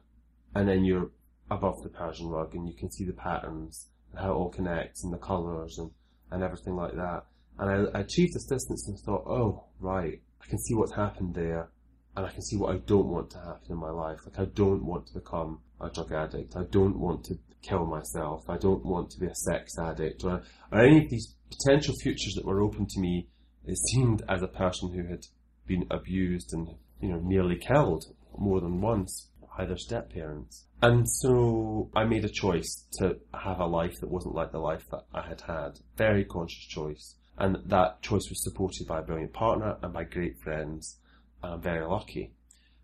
and 0.54 0.68
then 0.68 0.84
you're 0.84 1.10
above 1.50 1.82
the 1.82 1.88
Persian 1.88 2.28
rug, 2.28 2.54
and 2.54 2.68
you 2.68 2.74
can 2.74 2.90
see 2.90 3.06
the 3.06 3.14
patterns 3.14 3.88
and 4.10 4.20
how 4.20 4.32
it 4.32 4.34
all 4.34 4.50
connects, 4.50 5.04
and 5.04 5.12
the 5.12 5.18
colours 5.18 5.78
and, 5.78 5.90
and 6.30 6.42
everything 6.42 6.76
like 6.76 6.92
that. 6.92 7.22
And 7.58 7.88
I, 7.88 7.98
I 7.98 8.00
achieved 8.02 8.34
this 8.34 8.46
distance 8.46 8.86
and 8.88 8.98
thought, 8.98 9.24
oh, 9.26 9.64
right, 9.80 10.20
I 10.42 10.46
can 10.46 10.58
see 10.58 10.74
what's 10.74 10.94
happened 10.94 11.34
there, 11.34 11.70
and 12.14 12.26
I 12.26 12.30
can 12.30 12.42
see 12.42 12.58
what 12.58 12.74
I 12.74 12.78
don't 12.78 13.08
want 13.08 13.30
to 13.30 13.38
happen 13.38 13.70
in 13.70 13.78
my 13.78 13.90
life. 13.90 14.20
Like, 14.26 14.38
I 14.38 14.50
don't 14.52 14.84
want 14.84 15.06
to 15.06 15.14
become 15.14 15.60
a 15.80 15.88
drug 15.88 16.12
addict. 16.12 16.56
I 16.56 16.64
don't 16.70 16.98
want 16.98 17.24
to 17.24 17.38
kill 17.62 17.86
myself. 17.86 18.48
I 18.48 18.56
don't 18.56 18.84
want 18.84 19.10
to 19.10 19.20
be 19.20 19.26
a 19.26 19.34
sex 19.34 19.72
addict 19.78 20.24
or, 20.24 20.42
or 20.72 20.80
any 20.80 21.04
of 21.04 21.10
these 21.10 21.34
potential 21.50 21.94
futures 22.02 22.34
that 22.34 22.44
were 22.44 22.60
open 22.60 22.86
to 22.86 23.00
me. 23.00 23.28
It 23.64 23.78
seemed 23.90 24.22
as 24.28 24.42
a 24.42 24.48
person 24.48 24.92
who 24.92 25.04
had 25.08 25.24
been 25.66 25.86
abused 25.90 26.52
and, 26.52 26.68
you 27.00 27.08
know, 27.08 27.20
nearly 27.20 27.56
killed 27.56 28.04
more 28.36 28.60
than 28.60 28.80
once 28.80 29.28
by 29.56 29.66
their 29.66 29.76
step 29.76 30.12
parents. 30.12 30.66
And 30.80 31.08
so 31.08 31.90
I 31.94 32.04
made 32.04 32.24
a 32.24 32.28
choice 32.28 32.86
to 32.98 33.18
have 33.34 33.58
a 33.58 33.66
life 33.66 33.94
that 34.00 34.10
wasn't 34.10 34.34
like 34.34 34.52
the 34.52 34.58
life 34.58 34.84
that 34.90 35.04
I 35.12 35.26
had 35.26 35.40
had. 35.40 35.80
Very 35.96 36.24
conscious 36.24 36.64
choice. 36.66 37.16
And 37.36 37.58
that 37.66 38.02
choice 38.02 38.28
was 38.28 38.42
supported 38.42 38.86
by 38.86 39.00
a 39.00 39.02
brilliant 39.02 39.32
partner 39.32 39.76
and 39.82 39.92
by 39.92 40.04
great 40.04 40.38
friends. 40.40 40.98
And 41.42 41.54
I'm 41.54 41.60
very 41.60 41.84
lucky. 41.84 42.32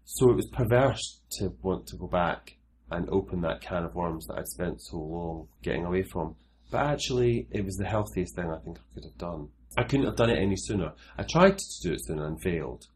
So 0.05 0.31
it 0.31 0.37
was 0.37 0.47
perverse 0.47 1.21
to 1.39 1.55
want 1.63 1.87
to 1.89 1.97
go 1.97 2.07
back 2.07 2.57
and 2.91 3.09
open 3.11 3.41
that 3.43 3.61
can 3.61 3.85
of 3.85 3.95
worms 3.95 4.27
that 4.27 4.39
I'd 4.39 4.49
spent 4.49 4.81
so 4.81 4.99
long 4.99 5.49
getting 5.63 5.85
away 5.85 6.03
from. 6.03 6.37
But 6.71 6.87
actually, 6.87 7.49
it 7.51 7.65
was 7.65 7.77
the 7.77 7.87
healthiest 7.87 8.35
thing 8.35 8.51
I 8.51 8.59
think 8.59 8.79
I 8.79 8.95
could 8.95 9.05
have 9.05 9.19
done. 9.19 9.49
I 9.77 9.85
couldn't 9.85 10.07
have 10.07 10.17
done 10.17 10.31
it 10.31 10.39
any 10.39 10.57
sooner. 10.57 10.93
I 11.19 11.23
tried 11.25 11.59
to 11.59 11.83
do 11.83 11.93
it 11.93 12.05
sooner 12.05 12.27
and 12.27 12.41
failed. 12.41 12.87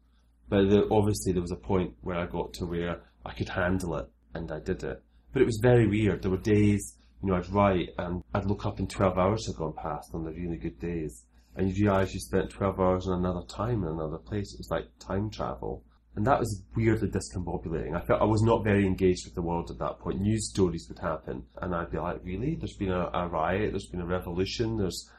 But 0.47 0.69
the, 0.69 0.87
obviously, 0.89 1.33
there 1.33 1.41
was 1.41 1.51
a 1.51 1.55
point 1.55 1.93
where 2.01 2.17
I 2.17 2.25
got 2.25 2.53
to 2.55 2.65
where 2.65 3.01
I 3.25 3.33
could 3.33 3.49
handle 3.49 3.95
it, 3.97 4.09
and 4.33 4.51
I 4.51 4.59
did 4.59 4.83
it. 4.83 5.03
But 5.31 5.41
it 5.41 5.45
was 5.45 5.59
very 5.61 5.87
weird. 5.87 6.21
There 6.21 6.31
were 6.31 6.37
days, 6.37 6.95
you 7.21 7.29
know, 7.29 7.35
I'd 7.35 7.49
write 7.49 7.89
and 7.97 8.23
I'd 8.33 8.45
look 8.45 8.65
up 8.65 8.79
and 8.79 8.89
12 8.89 9.17
hours 9.17 9.45
had 9.45 9.55
gone 9.55 9.73
past 9.73 10.11
on 10.13 10.23
the 10.23 10.31
really 10.31 10.57
good 10.57 10.79
days. 10.79 11.25
And 11.55 11.69
you 11.69 11.85
realise 11.85 12.13
you 12.13 12.19
spent 12.19 12.49
12 12.49 12.79
hours 12.79 13.07
in 13.07 13.13
another 13.13 13.45
time 13.47 13.83
in 13.83 13.89
another 13.89 14.17
place. 14.17 14.53
It 14.53 14.59
was 14.59 14.71
like 14.71 14.87
time 14.99 15.29
travel. 15.29 15.83
And 16.15 16.25
that 16.25 16.39
was 16.39 16.63
weirdly 16.75 17.07
discombobulating. 17.07 17.95
I 17.95 18.01
felt 18.01 18.21
I 18.21 18.25
was 18.25 18.41
not 18.41 18.63
very 18.63 18.85
engaged 18.85 19.25
with 19.25 19.35
the 19.35 19.41
world 19.41 19.69
at 19.71 19.77
that 19.79 19.99
point. 19.99 20.19
News 20.19 20.49
stories 20.49 20.87
would 20.89 20.99
happen, 20.99 21.43
and 21.61 21.73
I'd 21.73 21.91
be 21.91 21.97
like, 21.97 22.19
"Really? 22.23 22.55
There's 22.55 22.75
been 22.75 22.91
a, 22.91 23.09
a 23.13 23.27
riot. 23.27 23.71
There's 23.71 23.87
been 23.87 24.01
a 24.01 24.05
revolution. 24.05 24.77
There's." 24.77 25.09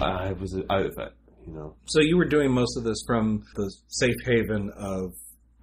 I 0.00 0.32
was 0.32 0.56
out 0.70 0.86
of 0.86 0.98
it, 0.98 1.12
you 1.46 1.52
know. 1.52 1.76
So 1.84 2.00
you 2.00 2.16
were 2.16 2.24
doing 2.24 2.50
most 2.50 2.76
of 2.76 2.84
this 2.84 3.04
from 3.06 3.44
the 3.54 3.72
safe 3.88 4.16
haven 4.24 4.70
of 4.76 5.12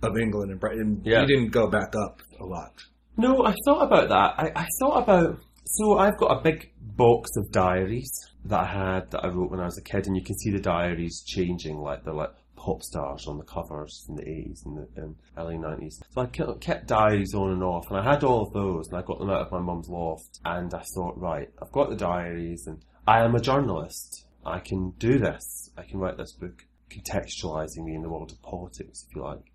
of 0.01 0.17
England 0.17 0.51
and 0.51 0.59
Britain. 0.59 1.01
Yeah. 1.03 1.21
You 1.21 1.27
didn't 1.27 1.51
go 1.51 1.67
back 1.67 1.93
up 1.95 2.21
a 2.39 2.45
lot. 2.45 2.73
No, 3.17 3.45
I 3.45 3.53
thought 3.65 3.83
about 3.83 4.09
that. 4.09 4.33
I, 4.37 4.61
I 4.61 4.67
thought 4.79 5.03
about. 5.03 5.39
So 5.65 5.97
I've 5.97 6.17
got 6.17 6.39
a 6.39 6.41
big 6.41 6.71
box 6.79 7.29
of 7.37 7.51
diaries 7.51 8.11
that 8.45 8.59
I 8.61 8.65
had 8.65 9.11
that 9.11 9.23
I 9.23 9.27
wrote 9.27 9.51
when 9.51 9.59
I 9.59 9.65
was 9.65 9.77
a 9.77 9.83
kid, 9.83 10.07
and 10.07 10.15
you 10.15 10.23
can 10.23 10.37
see 10.37 10.51
the 10.51 10.59
diaries 10.59 11.23
changing. 11.25 11.77
Like 11.77 12.03
they're 12.03 12.13
like 12.13 12.33
pop 12.59 12.83
stars 12.83 13.25
on 13.27 13.37
the 13.37 13.43
covers 13.43 14.05
in 14.09 14.15
the 14.15 14.23
80s 14.23 14.65
and 14.65 14.77
the 14.77 15.01
and 15.01 15.15
early 15.37 15.55
90s. 15.55 16.01
So 16.13 16.21
I 16.21 16.25
kept, 16.25 16.61
kept 16.61 16.87
diaries 16.87 17.33
on 17.33 17.51
and 17.51 17.63
off, 17.63 17.89
and 17.89 17.97
I 17.97 18.03
had 18.03 18.23
all 18.23 18.43
of 18.43 18.53
those, 18.53 18.89
and 18.89 18.97
I 18.97 19.01
got 19.01 19.19
them 19.19 19.29
out 19.29 19.45
of 19.45 19.51
my 19.51 19.59
mum's 19.59 19.87
loft. 19.87 20.39
And 20.43 20.73
I 20.73 20.83
thought, 20.93 21.17
right, 21.17 21.49
I've 21.61 21.71
got 21.71 21.89
the 21.89 21.95
diaries, 21.95 22.67
and 22.67 22.83
I 23.07 23.23
am 23.23 23.35
a 23.35 23.39
journalist. 23.39 24.25
I 24.45 24.59
can 24.59 24.91
do 24.99 25.17
this. 25.17 25.71
I 25.77 25.83
can 25.83 25.99
write 25.99 26.17
this 26.17 26.33
book, 26.33 26.65
contextualizing 26.89 27.85
me 27.85 27.95
in 27.95 28.01
the 28.01 28.09
world 28.09 28.31
of 28.31 28.41
politics, 28.41 29.05
if 29.07 29.15
you 29.15 29.23
like. 29.23 29.51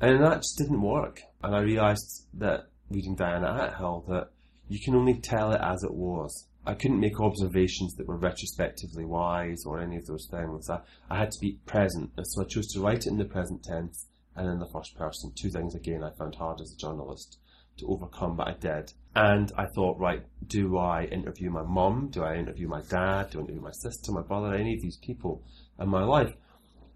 And 0.00 0.22
that 0.22 0.42
just 0.42 0.58
didn't 0.58 0.82
work. 0.82 1.20
And 1.42 1.54
I 1.54 1.60
realised 1.60 2.26
that 2.34 2.64
reading 2.90 3.14
Diana 3.14 3.70
Athill 3.70 4.06
that 4.08 4.30
you 4.68 4.80
can 4.80 4.94
only 4.94 5.14
tell 5.14 5.52
it 5.52 5.60
as 5.62 5.84
it 5.84 5.94
was. 5.94 6.46
I 6.66 6.74
couldn't 6.74 7.00
make 7.00 7.20
observations 7.20 7.94
that 7.94 8.06
were 8.06 8.16
retrospectively 8.16 9.04
wise 9.04 9.64
or 9.64 9.80
any 9.80 9.96
of 9.96 10.06
those 10.06 10.28
things. 10.30 10.68
I, 10.68 10.80
I 11.08 11.18
had 11.18 11.30
to 11.30 11.40
be 11.40 11.58
present, 11.64 12.10
so 12.22 12.42
I 12.42 12.44
chose 12.44 12.68
to 12.72 12.80
write 12.80 13.06
it 13.06 13.06
in 13.06 13.18
the 13.18 13.24
present 13.24 13.62
tense 13.64 14.06
and 14.36 14.48
in 14.48 14.58
the 14.58 14.68
first 14.68 14.96
person. 14.96 15.32
Two 15.34 15.50
things 15.50 15.74
again 15.74 16.04
I 16.04 16.10
found 16.10 16.34
hard 16.34 16.60
as 16.60 16.72
a 16.72 16.76
journalist 16.76 17.38
to 17.78 17.86
overcome, 17.88 18.36
but 18.36 18.48
I 18.48 18.52
did. 18.52 18.92
And 19.14 19.50
I 19.56 19.66
thought, 19.74 19.98
right, 19.98 20.22
do 20.46 20.76
I 20.76 21.04
interview 21.04 21.50
my 21.50 21.62
mum? 21.62 22.10
Do 22.12 22.22
I 22.22 22.36
interview 22.36 22.68
my 22.68 22.82
dad? 22.82 23.30
Do 23.30 23.38
I 23.38 23.42
interview 23.42 23.62
my 23.62 23.72
sister, 23.72 24.12
my 24.12 24.22
brother, 24.22 24.54
any 24.54 24.74
of 24.74 24.82
these 24.82 24.98
people 24.98 25.42
in 25.78 25.88
my 25.88 26.04
life? 26.04 26.34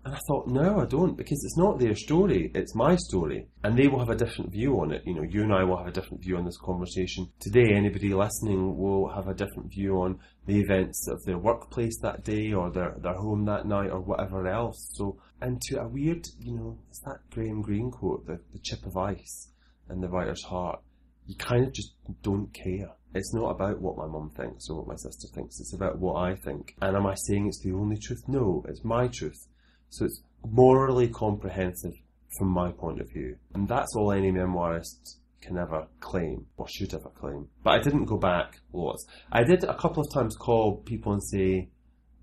And 0.04 0.14
I 0.14 0.18
thought, 0.28 0.46
no, 0.48 0.80
I 0.80 0.84
don't, 0.84 1.16
because 1.16 1.42
it's 1.44 1.56
not 1.56 1.78
their 1.78 1.94
story, 1.94 2.50
it's 2.54 2.74
my 2.74 2.94
story. 2.94 3.46
And 3.62 3.74
they 3.74 3.88
will 3.88 4.00
have 4.00 4.10
a 4.10 4.14
different 4.14 4.52
view 4.52 4.78
on 4.80 4.92
it. 4.92 5.02
You 5.06 5.14
know, 5.14 5.22
you 5.22 5.42
and 5.42 5.52
I 5.52 5.64
will 5.64 5.78
have 5.78 5.86
a 5.86 5.92
different 5.92 6.22
view 6.22 6.36
on 6.36 6.44
this 6.44 6.58
conversation. 6.58 7.32
Today, 7.40 7.72
anybody 7.74 8.12
listening 8.12 8.76
will 8.76 9.08
have 9.08 9.28
a 9.28 9.34
different 9.34 9.70
view 9.70 10.02
on 10.02 10.18
the 10.44 10.60
events 10.60 11.08
of 11.08 11.24
their 11.24 11.38
workplace 11.38 11.98
that 12.02 12.22
day 12.22 12.52
or 12.52 12.70
their, 12.70 12.96
their 12.98 13.14
home 13.14 13.46
that 13.46 13.66
night 13.66 13.90
or 13.90 14.00
whatever 14.00 14.46
else. 14.46 14.90
So, 14.92 15.18
and 15.40 15.58
to 15.62 15.80
a 15.80 15.88
weird, 15.88 16.26
you 16.38 16.54
know, 16.54 16.78
it's 16.90 17.00
that 17.00 17.20
Graham 17.30 17.62
Greene 17.62 17.90
quote, 17.90 18.26
the, 18.26 18.38
the 18.52 18.58
chip 18.58 18.84
of 18.84 18.98
ice 18.98 19.48
in 19.88 20.02
the 20.02 20.08
writer's 20.08 20.42
heart. 20.42 20.80
You 21.26 21.36
kind 21.36 21.66
of 21.66 21.72
just 21.72 21.94
don't 22.22 22.52
care. 22.52 22.90
It's 23.14 23.32
not 23.32 23.52
about 23.52 23.80
what 23.80 23.96
my 23.96 24.06
mum 24.06 24.32
thinks 24.36 24.68
or 24.68 24.80
what 24.80 24.88
my 24.88 24.96
sister 24.96 25.28
thinks. 25.34 25.60
It's 25.60 25.72
about 25.72 25.98
what 25.98 26.16
I 26.16 26.34
think. 26.34 26.74
And 26.82 26.94
am 26.94 27.06
I 27.06 27.14
saying 27.14 27.46
it's 27.46 27.62
the 27.62 27.72
only 27.72 27.96
truth? 27.96 28.24
No, 28.28 28.62
it's 28.68 28.84
my 28.84 29.08
truth. 29.08 29.48
So 29.90 30.06
it's 30.06 30.22
morally 30.44 31.08
comprehensive 31.08 31.94
from 32.38 32.48
my 32.48 32.72
point 32.72 33.00
of 33.00 33.10
view. 33.10 33.36
And 33.54 33.68
that's 33.68 33.94
all 33.96 34.12
any 34.12 34.32
memoirist 34.32 35.16
can 35.40 35.58
ever 35.58 35.86
claim, 36.00 36.46
or 36.56 36.66
should 36.68 36.94
ever 36.94 37.10
claim. 37.10 37.48
But 37.62 37.74
I 37.74 37.82
didn't 37.82 38.06
go 38.06 38.16
back 38.16 38.60
lots. 38.72 39.06
I 39.30 39.44
did 39.44 39.62
a 39.64 39.76
couple 39.76 40.02
of 40.02 40.12
times 40.12 40.36
call 40.36 40.78
people 40.78 41.12
and 41.12 41.22
say, 41.22 41.68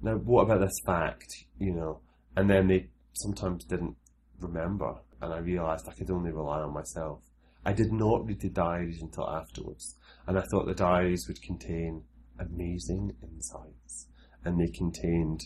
now 0.01 0.15
what 0.15 0.43
about 0.43 0.61
this 0.61 0.79
fact, 0.85 1.31
you 1.59 1.71
know? 1.71 1.99
And 2.35 2.49
then 2.49 2.67
they 2.67 2.87
sometimes 3.13 3.63
didn't 3.65 3.95
remember, 4.39 4.95
and 5.21 5.33
I 5.33 5.37
realised 5.37 5.87
I 5.87 5.93
could 5.93 6.09
only 6.09 6.31
rely 6.31 6.61
on 6.61 6.73
myself. 6.73 7.21
I 7.63 7.73
did 7.73 7.91
not 7.91 8.25
read 8.25 8.41
the 8.41 8.49
diaries 8.49 9.01
until 9.01 9.29
afterwards, 9.29 9.95
and 10.25 10.37
I 10.37 10.43
thought 10.49 10.65
the 10.65 10.73
diaries 10.73 11.27
would 11.27 11.41
contain 11.43 12.03
amazing 12.39 13.15
insights, 13.21 14.07
and 14.43 14.59
they 14.59 14.71
contained 14.71 15.43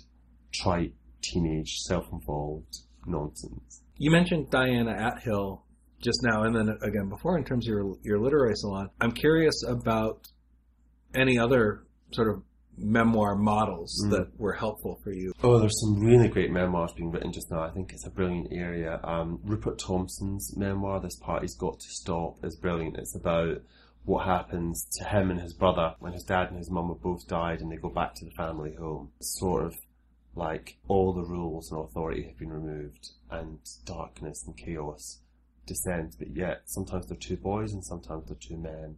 trite 0.54 0.94
teenage, 1.32 1.78
self-involved 1.88 2.78
nonsense. 3.06 3.82
You 3.98 4.12
mentioned 4.12 4.50
Diana 4.50 4.92
Athill 4.94 5.62
just 6.02 6.20
now, 6.24 6.44
and 6.44 6.56
then 6.56 6.70
again 6.82 7.10
before 7.10 7.38
in 7.38 7.44
terms 7.46 7.66
of 7.68 7.72
your 7.74 7.96
your 8.04 8.20
literary 8.20 8.56
salon. 8.56 8.90
I'm 9.02 9.12
curious 9.12 9.64
about 9.68 10.28
any 11.14 11.38
other 11.38 11.84
sort 12.12 12.30
of 12.30 12.44
memoir 12.78 13.36
models 13.36 14.04
Mm. 14.06 14.10
that 14.12 14.28
were 14.38 14.52
helpful 14.54 15.00
for 15.02 15.12
you. 15.14 15.32
Oh, 15.42 15.60
there's 15.60 15.80
some 15.80 16.02
really 16.02 16.28
great 16.28 16.52
memoirs 16.52 16.92
being 16.92 17.10
written 17.10 17.32
just 17.32 17.50
now. 17.50 17.62
I 17.62 17.70
think 17.72 17.94
it's 17.94 18.06
a 18.06 18.10
brilliant 18.12 18.50
area. 18.52 19.00
Um, 19.04 19.40
Rupert 19.46 19.80
Thomson's 19.80 20.56
memoir, 20.58 21.00
This 21.00 21.16
Party's 21.16 21.56
Got 21.56 21.80
to 21.80 21.88
Stop, 21.90 22.44
is 22.44 22.58
brilliant. 22.58 22.98
It's 22.98 23.16
about 23.16 23.62
what 24.04 24.26
happens 24.26 24.86
to 24.98 25.06
him 25.08 25.32
and 25.32 25.40
his 25.40 25.54
brother 25.54 25.96
when 26.00 26.12
his 26.12 26.24
dad 26.24 26.50
and 26.50 26.58
his 26.58 26.70
mum 26.70 26.90
have 26.90 27.02
both 27.02 27.26
died 27.28 27.62
and 27.62 27.72
they 27.72 27.78
go 27.78 27.90
back 27.90 28.14
to 28.16 28.26
the 28.26 28.32
family 28.32 28.76
home. 28.76 29.10
Sort 29.22 29.64
of 29.66 29.76
like 30.36 30.78
all 30.88 31.14
the 31.14 31.24
rules 31.24 31.72
and 31.72 31.82
authority 31.82 32.24
have 32.24 32.38
been 32.38 32.52
removed 32.52 33.10
and 33.32 33.60
darkness 33.86 34.44
and 34.46 34.58
chaos 34.58 35.20
descend, 35.66 36.16
but 36.20 36.36
yet 36.36 36.62
sometimes 36.66 37.08
they're 37.08 37.18
two 37.18 37.38
boys 37.38 37.74
and 37.74 37.84
sometimes 37.84 38.26
they're 38.28 38.38
two 38.40 38.58
men. 38.58 38.98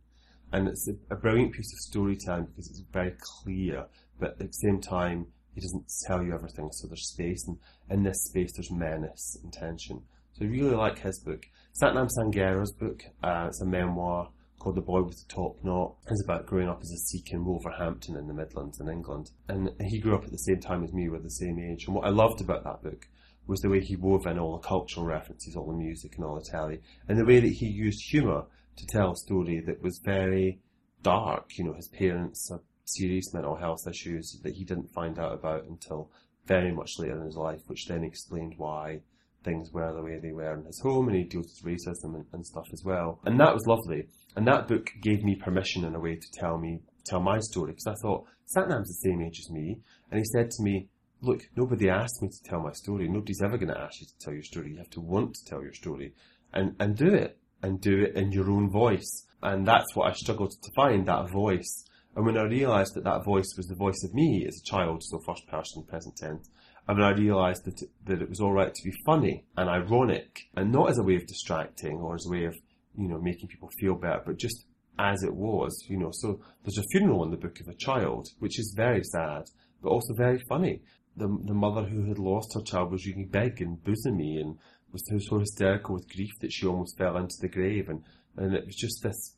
And 0.51 0.67
it's 0.67 0.87
a, 0.87 1.13
a 1.13 1.17
brilliant 1.17 1.53
piece 1.53 1.71
of 1.73 1.79
storytelling 1.79 2.45
because 2.45 2.69
it's 2.69 2.83
very 2.91 3.13
clear, 3.19 3.85
but 4.19 4.31
at 4.31 4.39
the 4.39 4.51
same 4.51 4.81
time, 4.81 5.27
he 5.53 5.61
doesn't 5.61 5.91
tell 6.05 6.21
you 6.23 6.33
everything, 6.33 6.69
so 6.71 6.87
there's 6.87 7.07
space, 7.07 7.47
and 7.47 7.57
in 7.89 8.03
this 8.03 8.25
space, 8.25 8.53
there's 8.53 8.71
menace 8.71 9.37
and 9.41 9.51
tension. 9.51 10.03
So 10.33 10.45
I 10.45 10.49
really 10.49 10.75
like 10.75 10.99
his 10.99 11.19
book. 11.19 11.47
Satnam 11.81 12.09
Sanghera's 12.15 12.71
book, 12.71 13.01
uh, 13.23 13.45
it's 13.47 13.61
a 13.61 13.65
memoir 13.65 14.29
called 14.67 14.75
The 14.75 14.81
Boy 14.81 15.01
with 15.01 15.25
the 15.25 15.33
Top 15.33 15.63
Knot. 15.63 15.95
It's 16.09 16.25
about 16.25 16.45
growing 16.45 16.67
up 16.67 16.81
as 16.81 16.91
a 16.91 16.97
Sikh 16.97 17.31
in 17.31 17.45
Wolverhampton 17.45 18.17
in 18.17 18.27
the 18.27 18.33
Midlands 18.33 18.81
in 18.81 18.89
England. 18.89 19.31
And 19.47 19.71
he 19.79 19.97
grew 19.97 20.13
up 20.13 20.25
at 20.25 20.31
the 20.31 20.37
same 20.37 20.59
time 20.59 20.83
as 20.83 20.91
me, 20.91 21.07
we're 21.07 21.19
the 21.19 21.29
same 21.29 21.57
age. 21.57 21.85
And 21.85 21.95
what 21.95 22.05
I 22.05 22.09
loved 22.09 22.41
about 22.41 22.65
that 22.65 22.83
book 22.83 23.07
was 23.47 23.61
the 23.61 23.69
way 23.69 23.79
he 23.79 23.95
wove 23.95 24.25
in 24.25 24.37
all 24.37 24.57
the 24.57 24.67
cultural 24.67 25.05
references, 25.05 25.55
all 25.55 25.67
the 25.67 25.77
music 25.77 26.17
and 26.17 26.25
all 26.25 26.35
the 26.35 26.45
telly, 26.51 26.81
and 27.07 27.17
the 27.17 27.23
way 27.23 27.39
that 27.39 27.47
he 27.47 27.65
used 27.65 28.11
humour 28.11 28.43
to 28.75 28.85
tell 28.87 29.13
a 29.13 29.15
story 29.15 29.63
that 29.65 29.81
was 29.81 30.01
very 30.03 30.59
dark. 31.01 31.57
You 31.57 31.63
know, 31.63 31.73
his 31.73 31.87
parents 31.87 32.49
had 32.51 32.59
serious 32.83 33.33
mental 33.33 33.55
health 33.55 33.87
issues 33.89 34.37
that 34.43 34.55
he 34.55 34.65
didn't 34.65 34.91
find 34.91 35.17
out 35.17 35.33
about 35.33 35.63
until 35.63 36.11
very 36.45 36.73
much 36.73 36.99
later 36.99 37.15
in 37.15 37.25
his 37.25 37.37
life, 37.37 37.61
which 37.67 37.85
then 37.87 38.03
explained 38.03 38.55
why 38.57 38.99
things 39.47 39.71
were 39.71 39.93
the 39.93 40.01
way 40.01 40.19
they 40.19 40.31
were 40.31 40.53
in 40.53 40.65
his 40.65 40.81
home, 40.81 41.07
and 41.07 41.17
he 41.17 41.23
deals 41.23 41.61
with 41.63 41.73
racism 41.73 42.15
and, 42.15 42.25
and 42.33 42.45
stuff 42.45 42.67
as 42.73 42.83
well. 42.83 43.19
And 43.25 43.39
that 43.39 43.53
was 43.53 43.65
lovely. 43.65 44.07
And 44.35 44.45
that 44.47 44.67
book 44.67 44.91
gave 45.01 45.23
me 45.23 45.35
permission 45.35 45.85
in 45.85 45.95
a 45.95 45.99
way 45.99 46.15
to 46.15 46.31
tell 46.33 46.57
me 46.57 46.81
tell 47.05 47.21
my 47.21 47.39
story 47.39 47.71
because 47.71 47.87
I 47.87 47.95
thought 48.01 48.25
Satnam's 48.53 48.89
the 48.89 49.09
same 49.09 49.21
age 49.21 49.39
as 49.39 49.49
me, 49.49 49.79
and 50.11 50.19
he 50.19 50.25
said 50.25 50.51
to 50.51 50.63
me, 50.63 50.89
"Look, 51.21 51.41
nobody 51.55 51.89
asked 51.89 52.21
me 52.21 52.27
to 52.27 52.49
tell 52.49 52.59
my 52.59 52.73
story. 52.73 53.07
Nobody's 53.07 53.41
ever 53.41 53.57
going 53.57 53.73
to 53.73 53.79
ask 53.79 54.01
you 54.01 54.07
to 54.07 54.19
tell 54.19 54.33
your 54.33 54.43
story. 54.43 54.71
You 54.71 54.77
have 54.77 54.89
to 54.91 55.01
want 55.01 55.35
to 55.35 55.45
tell 55.45 55.61
your 55.63 55.73
story, 55.73 56.13
and 56.53 56.75
and 56.79 56.97
do 56.97 57.11
it, 57.13 57.39
and 57.63 57.79
do 57.79 58.03
it 58.03 58.15
in 58.15 58.31
your 58.31 58.51
own 58.51 58.69
voice." 58.69 59.25
And 59.41 59.65
that's 59.65 59.95
what 59.95 60.09
I 60.09 60.13
struggled 60.13 60.51
to 60.51 60.71
find 60.75 61.07
that 61.07 61.29
voice. 61.29 61.85
And 62.15 62.25
when 62.25 62.37
I 62.37 62.43
realised 62.43 62.95
that 62.95 63.03
that 63.03 63.23
voice 63.23 63.53
was 63.55 63.67
the 63.67 63.75
voice 63.75 64.03
of 64.03 64.15
me 64.15 64.43
as 64.47 64.59
a 64.59 64.69
child, 64.71 65.03
so 65.03 65.19
first 65.19 65.45
person, 65.47 65.83
present 65.83 66.15
tense, 66.17 66.49
and 66.87 66.97
when 66.97 67.07
I 67.07 67.11
realised 67.11 67.65
that 67.65 67.81
that 68.05 68.21
it 68.21 68.29
was 68.29 68.39
all 68.39 68.53
right 68.53 68.73
to 68.73 68.83
be 68.83 68.95
funny 69.05 69.45
and 69.57 69.69
ironic, 69.69 70.47
and 70.55 70.71
not 70.71 70.89
as 70.89 70.97
a 70.97 71.03
way 71.03 71.15
of 71.15 71.27
distracting 71.27 71.97
or 71.97 72.15
as 72.15 72.25
a 72.25 72.31
way 72.31 72.45
of 72.45 72.55
you 72.95 73.07
know 73.07 73.19
making 73.19 73.49
people 73.49 73.69
feel 73.79 73.95
better, 73.95 74.21
but 74.25 74.37
just 74.37 74.65
as 74.99 75.23
it 75.23 75.33
was, 75.33 75.85
you 75.89 75.97
know. 75.97 76.11
So 76.11 76.39
there's 76.63 76.77
a 76.77 76.89
funeral 76.91 77.23
in 77.23 77.31
the 77.31 77.37
book 77.37 77.59
of 77.59 77.67
a 77.67 77.75
child, 77.75 78.29
which 78.39 78.59
is 78.59 78.73
very 78.75 79.03
sad, 79.03 79.43
but 79.81 79.89
also 79.89 80.13
very 80.13 80.39
funny. 80.47 80.81
The 81.15 81.27
the 81.45 81.53
mother 81.53 81.83
who 81.83 82.07
had 82.07 82.19
lost 82.19 82.53
her 82.53 82.63
child 82.63 82.91
was 82.91 83.05
really 83.05 83.25
big 83.25 83.61
and 83.61 83.77
bosomy 83.83 84.39
and 84.39 84.57
was 84.91 85.03
so 85.27 85.39
hysterical 85.39 85.95
with 85.95 86.09
grief 86.09 86.31
that 86.41 86.51
she 86.51 86.65
almost 86.65 86.97
fell 86.97 87.17
into 87.17 87.35
the 87.41 87.49
grave, 87.49 87.89
and 87.89 88.03
and 88.37 88.53
it 88.53 88.65
was 88.65 88.75
just 88.75 89.03
this 89.03 89.35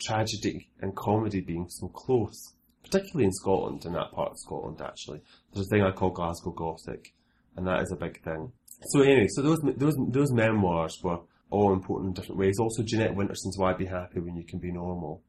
tragedy 0.00 0.70
and 0.80 0.94
comedy 0.96 1.40
being 1.40 1.66
so 1.68 1.88
close, 1.88 2.53
particularly 2.84 3.24
in 3.24 3.32
Scotland, 3.32 3.84
in 3.84 3.92
that 3.94 4.12
part 4.12 4.30
of 4.30 4.38
Scotland 4.38 4.80
actually. 4.80 5.20
There's 5.52 5.66
a 5.66 5.70
thing 5.70 5.82
I 5.82 5.90
call 5.90 6.10
Glasgow 6.10 6.52
Gothic, 6.52 7.12
and 7.56 7.66
that 7.66 7.82
is 7.82 7.92
a 7.92 7.96
big 7.96 8.22
thing. 8.22 8.52
So 8.92 9.02
anyway, 9.02 9.26
so 9.28 9.42
those 9.42 9.60
those 9.76 9.96
those 10.10 10.32
memoirs 10.32 10.98
were 11.02 11.20
all 11.50 11.72
important 11.72 12.08
in 12.08 12.14
different 12.14 12.38
ways. 12.38 12.58
Also, 12.58 12.82
Jeanette 12.82 13.14
Winterson's 13.14 13.58
"Why 13.58 13.72
Be 13.72 13.86
Happy 13.86 14.20
When 14.20 14.36
You 14.36 14.44
Can 14.44 14.58
Be 14.58 14.72
Normal," 14.72 15.22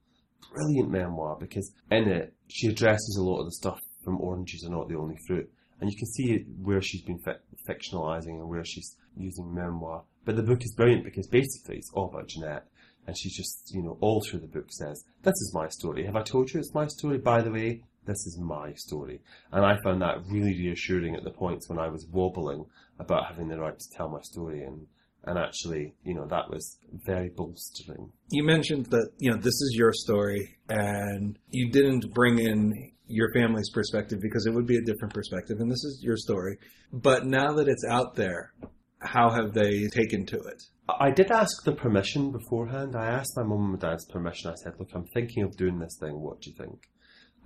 brilliant 0.53 0.91
memoir 0.91 1.37
because 1.39 1.73
in 1.89 2.07
it 2.07 2.33
she 2.47 2.67
addresses 2.67 3.17
a 3.19 3.23
lot 3.23 3.39
of 3.39 3.45
the 3.45 3.51
stuff 3.51 3.79
from 4.03 4.21
"Oranges 4.21 4.65
Are 4.65 4.71
Not 4.71 4.89
the 4.89 4.97
Only 4.97 5.17
Fruit," 5.27 5.49
and 5.79 5.89
you 5.89 5.97
can 5.97 6.07
see 6.07 6.45
where 6.61 6.81
she's 6.81 7.03
been 7.03 7.19
fic- 7.19 7.39
fictionalizing 7.67 8.39
and 8.39 8.49
where 8.49 8.65
she's 8.65 8.95
using 9.17 9.53
memoir. 9.53 10.03
But 10.25 10.35
the 10.35 10.43
book 10.43 10.63
is 10.63 10.73
brilliant 10.75 11.05
because 11.05 11.27
basically 11.27 11.77
it's 11.77 11.91
all 11.93 12.09
about 12.09 12.27
Jeanette. 12.27 12.67
And 13.07 13.17
she 13.17 13.29
just, 13.29 13.71
you 13.73 13.83
know, 13.83 13.97
all 14.01 14.21
through 14.21 14.39
the 14.39 14.47
book 14.47 14.71
says, 14.71 15.03
this 15.21 15.33
is 15.33 15.51
my 15.53 15.67
story. 15.69 16.05
Have 16.05 16.15
I 16.15 16.23
told 16.23 16.51
you 16.51 16.59
it's 16.59 16.73
my 16.73 16.87
story? 16.87 17.17
By 17.17 17.41
the 17.41 17.51
way, 17.51 17.83
this 18.05 18.25
is 18.25 18.37
my 18.39 18.73
story. 18.73 19.21
And 19.51 19.65
I 19.65 19.77
found 19.83 20.01
that 20.01 20.25
really 20.27 20.57
reassuring 20.57 21.15
at 21.15 21.23
the 21.23 21.31
points 21.31 21.69
when 21.69 21.79
I 21.79 21.87
was 21.87 22.07
wobbling 22.11 22.65
about 22.99 23.27
having 23.27 23.47
the 23.47 23.59
right 23.59 23.77
to 23.77 23.89
tell 23.95 24.09
my 24.09 24.21
story. 24.21 24.63
And, 24.63 24.87
and 25.23 25.37
actually, 25.37 25.93
you 26.03 26.13
know, 26.13 26.25
that 26.27 26.49
was 26.49 26.77
very 27.05 27.29
bolstering. 27.29 28.11
You 28.29 28.43
mentioned 28.43 28.87
that, 28.87 29.11
you 29.17 29.31
know, 29.31 29.37
this 29.37 29.53
is 29.61 29.75
your 29.75 29.93
story 29.93 30.57
and 30.69 31.37
you 31.49 31.69
didn't 31.71 32.13
bring 32.13 32.39
in 32.39 32.91
your 33.07 33.31
family's 33.33 33.69
perspective 33.69 34.19
because 34.21 34.47
it 34.47 34.53
would 34.53 34.65
be 34.65 34.77
a 34.77 34.81
different 34.81 35.13
perspective 35.13 35.57
and 35.59 35.71
this 35.71 35.83
is 35.83 36.01
your 36.03 36.17
story. 36.17 36.57
But 36.91 37.25
now 37.25 37.53
that 37.53 37.67
it's 37.67 37.85
out 37.87 38.15
there, 38.15 38.53
how 38.99 39.29
have 39.29 39.53
they 39.53 39.87
taken 39.87 40.25
to 40.27 40.37
it? 40.37 40.63
I 40.87 41.09
did 41.09 41.31
ask 41.31 41.63
the 41.63 41.71
permission 41.71 42.31
beforehand. 42.31 42.95
I 42.95 43.07
asked 43.07 43.35
my 43.35 43.43
mum 43.43 43.71
and 43.71 43.79
dad's 43.79 44.05
permission. 44.05 44.51
I 44.51 44.55
said, 44.55 44.73
look, 44.77 44.89
I'm 44.93 45.07
thinking 45.07 45.43
of 45.43 45.57
doing 45.57 45.79
this 45.79 45.97
thing. 45.99 46.19
What 46.19 46.41
do 46.41 46.51
you 46.51 46.55
think? 46.55 46.87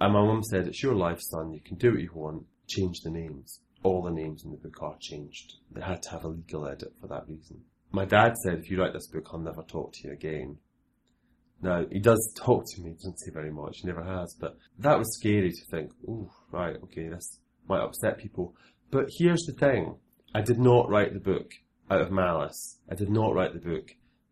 And 0.01 0.13
my 0.13 0.21
mum 0.21 0.43
said, 0.43 0.67
it's 0.67 0.83
your 0.83 0.95
life, 0.95 1.19
son. 1.21 1.53
You 1.53 1.61
can 1.61 1.77
do 1.77 1.91
what 1.91 2.01
you 2.01 2.11
want. 2.13 2.45
Change 2.67 2.99
the 3.01 3.09
names. 3.09 3.61
All 3.81 4.03
the 4.03 4.11
names 4.11 4.43
in 4.43 4.51
the 4.51 4.57
book 4.57 4.81
are 4.81 4.97
changed. 4.99 5.53
They 5.71 5.81
had 5.81 6.01
to 6.03 6.09
have 6.11 6.25
a 6.25 6.29
legal 6.29 6.67
edit 6.67 6.93
for 6.99 7.07
that 7.07 7.27
reason. 7.29 7.61
My 7.91 8.03
dad 8.05 8.35
said, 8.43 8.59
if 8.59 8.69
you 8.69 8.81
write 8.81 8.93
this 8.93 9.07
book, 9.07 9.27
I'll 9.31 9.39
never 9.39 9.63
talk 9.63 9.93
to 9.93 10.07
you 10.07 10.13
again. 10.13 10.57
Now, 11.61 11.85
he 11.89 11.99
does 11.99 12.33
talk 12.37 12.65
to 12.67 12.81
me, 12.81 12.91
doesn't 12.91 13.19
say 13.19 13.31
very 13.31 13.51
much, 13.51 13.79
he 13.81 13.87
never 13.87 14.03
has, 14.03 14.35
but 14.39 14.57
that 14.77 14.97
was 14.97 15.17
scary 15.17 15.51
to 15.51 15.65
think, 15.71 15.91
oh, 16.07 16.31
right, 16.51 16.75
okay, 16.83 17.09
this 17.09 17.39
might 17.67 17.81
upset 17.81 18.17
people. 18.17 18.53
But 18.91 19.07
here's 19.17 19.43
the 19.45 19.53
thing. 19.53 19.95
I 20.33 20.41
did 20.41 20.59
not 20.59 20.89
write 20.89 21.13
the 21.13 21.19
book 21.19 21.51
out 21.89 22.01
of 22.01 22.11
malice. 22.11 22.77
I 22.89 22.95
did 22.95 23.09
not 23.09 23.33
write 23.33 23.53
the 23.53 23.59
book 23.59 23.87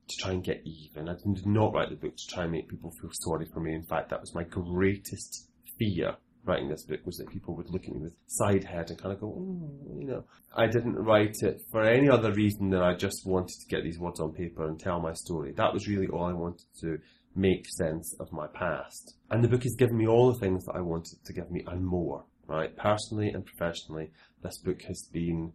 to 0.08 0.18
try 0.18 0.32
and 0.32 0.44
get 0.44 0.62
even. 0.66 1.10
I 1.10 1.16
did 1.16 1.46
not 1.46 1.74
write 1.74 1.90
the 1.90 1.96
book 1.96 2.16
to 2.16 2.28
try 2.28 2.44
and 2.44 2.52
make 2.52 2.70
people 2.70 2.92
feel 2.92 3.12
sorry 3.14 3.48
for 3.54 3.60
me. 3.60 3.74
In 3.74 3.84
fact, 3.84 4.10
that 4.10 4.22
was 4.22 4.34
my 4.34 4.44
greatest 4.44 5.50
fear 5.78 6.16
writing 6.48 6.70
this 6.70 6.86
book 6.86 7.06
was 7.06 7.18
that 7.18 7.30
people 7.30 7.56
would 7.56 7.70
look 7.70 7.84
at 7.84 7.94
me 7.94 8.00
with 8.00 8.16
side 8.28 8.64
head 8.64 8.90
and 8.90 8.98
kind 8.98 9.14
of 9.14 9.20
go, 9.20 9.28
oh, 9.28 10.00
you 10.00 10.08
know. 10.08 10.24
I 10.56 10.68
didn't 10.68 10.96
write 10.96 11.36
it 11.42 11.62
for 11.70 11.84
any 11.84 12.10
other 12.10 12.32
reason 12.32 12.70
than 12.70 12.82
I 12.82 12.96
just 12.96 13.26
wanted 13.26 13.60
to 13.60 13.68
get 13.68 13.84
these 13.84 14.00
words 14.00 14.20
on 14.20 14.32
paper 14.32 14.66
and 14.66 14.80
tell 14.80 15.00
my 15.00 15.14
story. 15.14 15.52
That 15.52 15.74
was 15.74 15.88
really 15.88 16.08
all 16.08 16.24
I 16.24 16.34
wanted 16.34 16.66
to 16.80 17.00
make 17.36 17.68
sense 17.78 18.16
of 18.20 18.32
my 18.32 18.48
past. 18.48 19.16
And 19.30 19.44
the 19.44 19.50
book 19.50 19.64
has 19.64 19.76
given 19.76 19.98
me 19.98 20.08
all 20.08 20.32
the 20.32 20.40
things 20.40 20.66
that 20.66 20.76
I 20.76 20.82
wanted 20.82 21.24
to 21.26 21.34
give 21.34 21.52
me 21.52 21.64
and 21.68 21.86
more, 21.86 22.24
right? 22.48 22.76
Personally 22.76 23.30
and 23.30 23.46
professionally, 23.46 24.12
this 24.42 24.58
book 24.58 24.82
has 24.84 25.08
been 25.12 25.54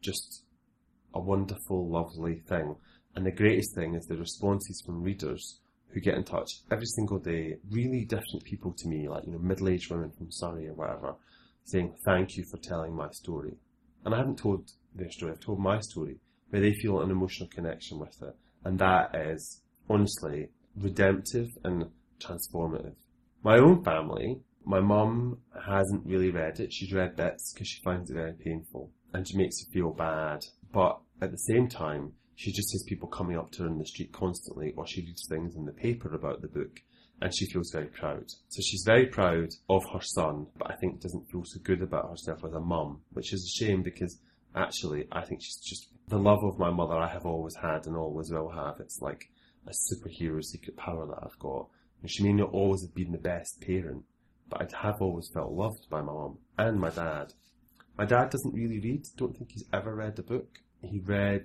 just 0.00 0.44
a 1.14 1.20
wonderful, 1.20 1.88
lovely 1.88 2.42
thing. 2.48 2.76
And 3.14 3.26
the 3.26 3.32
greatest 3.32 3.74
thing 3.74 3.94
is 3.94 4.06
the 4.06 4.16
responses 4.16 4.82
from 4.84 5.02
readers 5.02 5.60
who 5.92 6.00
get 6.00 6.14
in 6.14 6.24
touch 6.24 6.60
every 6.70 6.86
single 6.86 7.18
day, 7.18 7.56
really 7.70 8.04
different 8.04 8.44
people 8.44 8.72
to 8.78 8.88
me, 8.88 9.08
like, 9.08 9.24
you 9.26 9.32
know, 9.32 9.38
middle-aged 9.38 9.90
women 9.90 10.10
from 10.10 10.30
Surrey 10.30 10.68
or 10.68 10.74
whatever, 10.74 11.14
saying, 11.64 11.94
thank 12.04 12.36
you 12.36 12.44
for 12.44 12.58
telling 12.58 12.94
my 12.94 13.10
story. 13.10 13.56
And 14.04 14.14
I 14.14 14.18
haven't 14.18 14.38
told 14.38 14.70
their 14.94 15.10
story, 15.10 15.32
I've 15.32 15.40
told 15.40 15.58
my 15.58 15.80
story, 15.80 16.18
where 16.50 16.62
they 16.62 16.74
feel 16.74 17.00
an 17.00 17.10
emotional 17.10 17.48
connection 17.48 17.98
with 17.98 18.22
it. 18.22 18.36
And 18.64 18.78
that 18.78 19.14
is, 19.14 19.62
honestly, 19.88 20.48
redemptive 20.76 21.48
and 21.64 21.86
transformative. 22.20 22.94
My 23.42 23.58
own 23.58 23.82
family, 23.82 24.40
my 24.64 24.80
mum 24.80 25.38
hasn't 25.66 26.06
really 26.06 26.30
read 26.30 26.60
it. 26.60 26.72
She's 26.72 26.92
read 26.92 27.16
bits 27.16 27.52
because 27.52 27.68
she 27.68 27.82
finds 27.82 28.10
it 28.10 28.14
very 28.14 28.34
painful 28.34 28.90
and 29.12 29.26
she 29.26 29.36
makes 29.36 29.60
her 29.60 29.70
feel 29.72 29.90
bad. 29.90 30.44
But 30.72 31.00
at 31.20 31.30
the 31.30 31.38
same 31.38 31.68
time, 31.68 32.12
she 32.34 32.52
just 32.52 32.70
sees 32.70 32.84
people 32.84 33.08
coming 33.08 33.36
up 33.36 33.50
to 33.52 33.62
her 33.62 33.68
in 33.68 33.78
the 33.78 33.86
street 33.86 34.12
constantly 34.12 34.72
or 34.76 34.86
she 34.86 35.02
reads 35.02 35.26
things 35.28 35.56
in 35.56 35.66
the 35.66 35.72
paper 35.72 36.14
about 36.14 36.40
the 36.40 36.48
book 36.48 36.80
and 37.20 37.34
she 37.34 37.46
feels 37.46 37.70
very 37.70 37.88
proud. 37.88 38.24
So 38.48 38.62
she's 38.62 38.82
very 38.86 39.06
proud 39.06 39.50
of 39.68 39.84
her 39.92 40.00
son, 40.00 40.46
but 40.56 40.70
I 40.70 40.76
think 40.76 41.00
doesn't 41.00 41.30
feel 41.30 41.44
so 41.44 41.60
good 41.62 41.82
about 41.82 42.08
herself 42.08 42.44
as 42.44 42.54
a 42.54 42.60
mum, 42.60 43.02
which 43.12 43.32
is 43.32 43.44
a 43.44 43.64
shame 43.64 43.82
because 43.82 44.18
actually 44.54 45.06
I 45.12 45.22
think 45.22 45.42
she's 45.42 45.58
just 45.58 45.88
the 46.08 46.18
love 46.18 46.42
of 46.42 46.58
my 46.58 46.70
mother 46.70 46.94
I 46.94 47.08
have 47.08 47.26
always 47.26 47.56
had 47.56 47.86
and 47.86 47.96
always 47.96 48.30
will 48.30 48.50
have. 48.50 48.80
It's 48.80 49.00
like 49.00 49.30
a 49.66 49.70
superhero 49.70 50.42
secret 50.42 50.76
power 50.76 51.06
that 51.06 51.18
I've 51.22 51.38
got. 51.38 51.68
And 52.00 52.10
she 52.10 52.22
may 52.22 52.32
not 52.32 52.50
always 52.50 52.82
have 52.82 52.94
been 52.94 53.12
the 53.12 53.18
best 53.18 53.60
parent, 53.60 54.04
but 54.48 54.62
I 54.62 54.82
have 54.82 55.02
always 55.02 55.28
felt 55.28 55.52
loved 55.52 55.88
by 55.90 56.00
my 56.00 56.12
mum 56.12 56.38
and 56.58 56.80
my 56.80 56.90
dad. 56.90 57.34
My 58.00 58.06
dad 58.06 58.30
doesn't 58.30 58.54
really 58.54 58.80
read, 58.80 59.04
don't 59.18 59.36
think 59.36 59.50
he's 59.52 59.68
ever 59.74 59.94
read 59.94 60.18
a 60.18 60.22
book. 60.22 60.60
He 60.80 61.00
read 61.00 61.44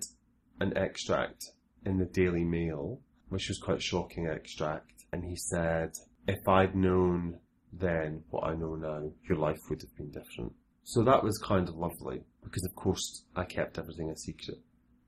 an 0.62 0.78
extract 0.78 1.44
in 1.86 1.98
the 1.98 2.06
Daily 2.06 2.46
Mail, 2.46 3.02
which 3.28 3.50
was 3.50 3.58
quite 3.58 3.80
a 3.80 3.82
shocking 3.82 4.28
extract, 4.28 5.04
and 5.12 5.26
he 5.26 5.36
said, 5.36 5.92
if 6.30 6.48
I'd 6.48 6.74
known 6.74 7.40
then 7.74 8.24
what 8.30 8.46
I 8.46 8.56
know 8.56 8.76
now, 8.76 9.12
your 9.28 9.38
life 9.38 9.60
would 9.70 9.82
have 9.82 9.98
been 9.98 10.12
different. 10.12 10.54
So 10.86 11.04
that 11.04 11.26
was 11.26 11.38
kind 11.40 11.68
of 11.68 11.76
lovely, 11.76 12.24
because 12.42 12.64
of 12.64 12.74
course 12.74 13.26
I 13.36 13.44
kept 13.44 13.78
everything 13.78 14.10
a 14.10 14.16
secret 14.16 14.60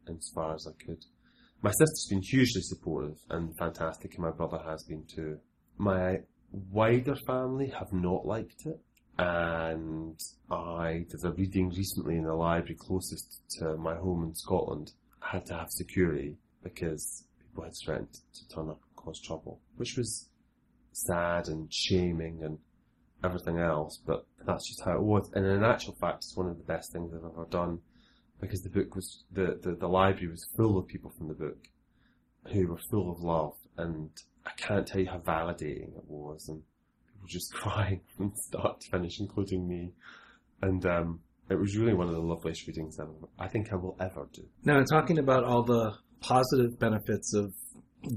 as 0.09 0.29
far 0.35 0.53
as 0.53 0.67
I 0.67 0.73
could. 0.83 1.05
My 1.61 1.71
sister's 1.71 2.07
been 2.09 2.23
hugely 2.23 2.61
supportive 2.61 3.19
and 3.29 3.57
fantastic, 3.57 4.15
and 4.15 4.23
my 4.25 4.31
brother 4.31 4.59
has 4.65 4.83
been 4.83 5.05
too. 5.07 5.37
My 5.77 6.17
wider 6.51 7.15
family 7.25 7.69
have 7.69 7.93
not 7.93 8.25
liked 8.25 8.65
it, 8.65 8.81
and 9.17 10.21
I 10.49 11.05
did 11.09 11.23
a 11.25 11.31
reading 11.31 11.69
recently 11.69 12.17
in 12.17 12.23
the 12.23 12.33
library 12.33 12.75
closest 12.75 13.41
to 13.59 13.75
my 13.77 13.95
home 13.95 14.23
in 14.23 14.35
Scotland. 14.35 14.91
I 15.21 15.29
had 15.31 15.45
to 15.47 15.55
have 15.55 15.71
security 15.71 16.37
because 16.63 17.23
people 17.39 17.63
had 17.63 17.73
threatened 17.75 18.13
to 18.13 18.47
turn 18.49 18.69
up 18.69 18.79
and 18.81 18.95
cause 18.95 19.19
trouble, 19.19 19.59
which 19.77 19.97
was 19.97 20.29
sad 20.91 21.47
and 21.47 21.73
shaming 21.73 22.43
and 22.43 22.59
everything 23.23 23.57
else, 23.57 23.99
but 24.05 24.25
that's 24.45 24.67
just 24.67 24.83
how 24.83 24.93
it 24.93 25.01
was. 25.01 25.31
And 25.33 25.45
in 25.45 25.63
actual 25.63 25.93
fact, 25.93 26.23
it's 26.23 26.37
one 26.37 26.47
of 26.47 26.57
the 26.57 26.63
best 26.63 26.91
things 26.91 27.11
I've 27.13 27.25
ever 27.25 27.47
done 27.49 27.79
because 28.39 28.61
the 28.61 28.69
book 28.69 28.95
was 28.95 29.23
the, 29.31 29.59
the, 29.61 29.75
the 29.75 29.87
library 29.87 30.29
was 30.29 30.47
full 30.55 30.77
of 30.77 30.87
people 30.87 31.11
from 31.17 31.27
the 31.27 31.33
book 31.33 31.57
who 32.53 32.67
were 32.67 32.77
full 32.77 33.11
of 33.11 33.21
love 33.21 33.55
and 33.77 34.09
I 34.45 34.51
can't 34.57 34.87
tell 34.87 35.01
you 35.01 35.07
how 35.07 35.17
validating 35.17 35.97
it 35.97 36.05
was 36.07 36.47
and 36.47 36.61
just 37.27 37.53
crying 37.53 38.01
from 38.15 38.33
start 38.35 38.81
to 38.81 38.89
finish, 38.91 39.19
including 39.19 39.67
me. 39.67 39.93
And 40.61 40.85
um, 40.85 41.19
it 41.49 41.55
was 41.55 41.77
really 41.77 41.93
one 41.93 42.07
of 42.07 42.13
the 42.13 42.21
loveliest 42.21 42.67
readings 42.67 42.99
ever, 42.99 43.11
I 43.39 43.47
think 43.47 43.71
I 43.71 43.75
will 43.75 43.95
ever 43.99 44.27
do. 44.33 44.43
Now, 44.63 44.81
talking 44.83 45.19
about 45.19 45.43
all 45.43 45.63
the 45.63 45.93
positive 46.19 46.79
benefits 46.79 47.33
of 47.35 47.53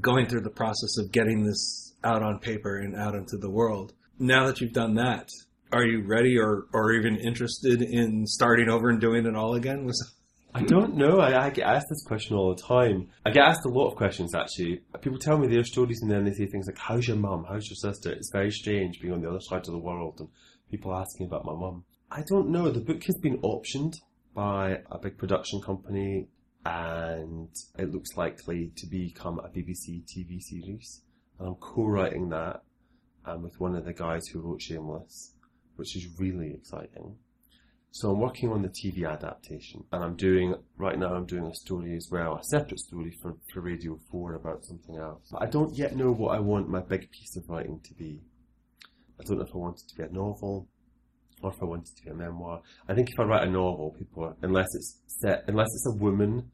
going 0.01 0.27
through 0.27 0.43
the 0.43 0.51
process 0.51 0.97
of 0.99 1.13
getting 1.13 1.45
this 1.45 1.95
out 2.03 2.23
on 2.23 2.39
paper 2.39 2.79
and 2.79 2.97
out 2.97 3.15
into 3.15 3.37
the 3.37 3.51
world, 3.51 3.93
now 4.19 4.47
that 4.47 4.61
you've 4.61 4.73
done 4.73 4.95
that, 4.95 5.29
are 5.73 5.85
you 5.85 6.03
ready 6.05 6.37
or, 6.39 6.67
or 6.73 6.93
even 6.93 7.17
interested 7.17 7.83
in 7.83 8.27
starting 8.27 8.69
over 8.69 8.89
and 8.89 9.01
doing 9.01 9.27
it 9.27 9.37
all 9.37 9.55
again? 9.55 9.87
I 10.55 10.63
don't 10.63 10.97
know. 10.97 11.21
I, 11.21 11.47
I, 11.47 11.51
get 11.51 11.67
asked 11.67 11.87
this 11.89 12.03
question 12.05 12.37
all 12.37 12.55
the 12.55 12.63
time. 12.63 13.09
I 13.25 13.31
get 13.31 13.47
asked 13.47 13.65
a 13.65 13.69
lot 13.69 13.89
of 13.89 13.97
questions 13.97 14.35
actually. 14.35 14.83
People 15.01 15.19
tell 15.19 15.39
me 15.39 15.47
their 15.47 15.65
stories 15.65 16.01
and 16.03 16.11
then 16.11 16.25
they 16.25 16.33
say 16.33 16.47
things 16.47 16.67
like, 16.67 16.79
"How's 16.79 17.07
your 17.07 17.17
mum? 17.17 17.47
How's 17.49 17.69
your 17.69 17.77
sister?" 17.77 18.11
It's 18.11 18.31
very 18.33 18.51
strange 18.51 19.01
being 19.01 19.15
on 19.15 19.23
the 19.23 19.29
other 19.29 19.41
side 19.41 19.61
of 19.69 19.73
the 19.73 19.79
world 19.79 20.17
and 20.19 20.29
people 20.71 20.95
asking 20.95 21.27
about 21.27 21.45
my 21.45 21.55
mum. 21.55 21.85
I 22.11 22.23
don't 22.29 22.51
know. 22.51 22.71
The 22.71 22.81
book 22.81 23.05
has 23.05 23.17
been 23.19 23.39
optioned 23.39 23.95
by 24.35 24.81
a 24.91 24.99
big 24.99 25.19
production 25.19 25.61
company 25.61 26.27
and 26.65 27.49
it 27.79 27.93
looks 27.93 28.17
likely 28.17 28.73
to 28.77 28.87
become 28.87 29.39
a 29.39 29.49
BBC 29.49 30.03
TV 30.05 30.41
series. 30.41 31.03
And 31.39 31.49
I'm 31.49 31.55
co-writing 31.55 32.29
that 32.31 32.63
um, 33.25 33.43
with 33.43 33.59
one 33.61 33.77
of 33.77 33.85
the 33.85 33.93
guys 33.93 34.27
who 34.27 34.41
wrote 34.41 34.61
Shameless 34.61 35.35
which 35.81 35.97
is 35.97 36.07
really 36.19 36.53
exciting. 36.53 37.17
So 37.93 38.11
I'm 38.11 38.21
working 38.21 38.53
on 38.53 38.63
the 38.63 38.69
TV 38.69 39.11
adaptation, 39.11 39.85
and 39.91 40.05
I'm 40.05 40.15
doing 40.15 40.55
right 40.79 40.97
now. 40.97 41.13
I'm 41.13 41.27
doing 41.27 41.47
a 41.47 41.55
story 41.55 41.97
as 41.97 42.09
well, 42.11 42.37
a 42.37 42.45
separate 42.45 42.79
story 42.79 43.13
for, 43.21 43.35
for 43.53 43.61
Radio 43.61 43.99
Four 44.11 44.35
about 44.35 44.65
something 44.65 44.97
else. 44.97 45.29
But 45.33 45.43
I 45.43 45.47
don't 45.47 45.77
yet 45.77 45.97
know 45.97 46.13
what 46.13 46.37
I 46.37 46.41
want 46.41 46.69
my 46.69 46.81
big 46.81 47.11
piece 47.11 47.37
of 47.37 47.49
writing 47.49 47.81
to 47.83 47.95
be. 47.95 48.21
I 49.19 49.25
don't 49.25 49.39
know 49.39 49.45
if 49.45 49.55
I 49.55 49.59
want 49.59 49.81
it 49.81 49.89
to 49.89 49.97
be 49.97 50.05
a 50.05 50.13
novel, 50.13 50.69
or 51.43 51.51
if 51.51 51.61
I 51.61 51.65
want 51.65 51.89
it 51.89 51.97
to 51.97 52.05
be 52.05 52.11
a 52.11 52.15
memoir. 52.15 52.63
I 52.89 52.95
think 52.95 53.09
if 53.11 53.19
I 53.19 53.25
write 53.25 53.49
a 53.49 53.51
novel, 53.51 53.95
people, 53.99 54.37
unless 54.41 54.69
it's 54.75 55.01
set, 55.07 55.45
unless 55.49 55.67
it's 55.67 55.89
a 55.89 55.97
woman 55.99 56.51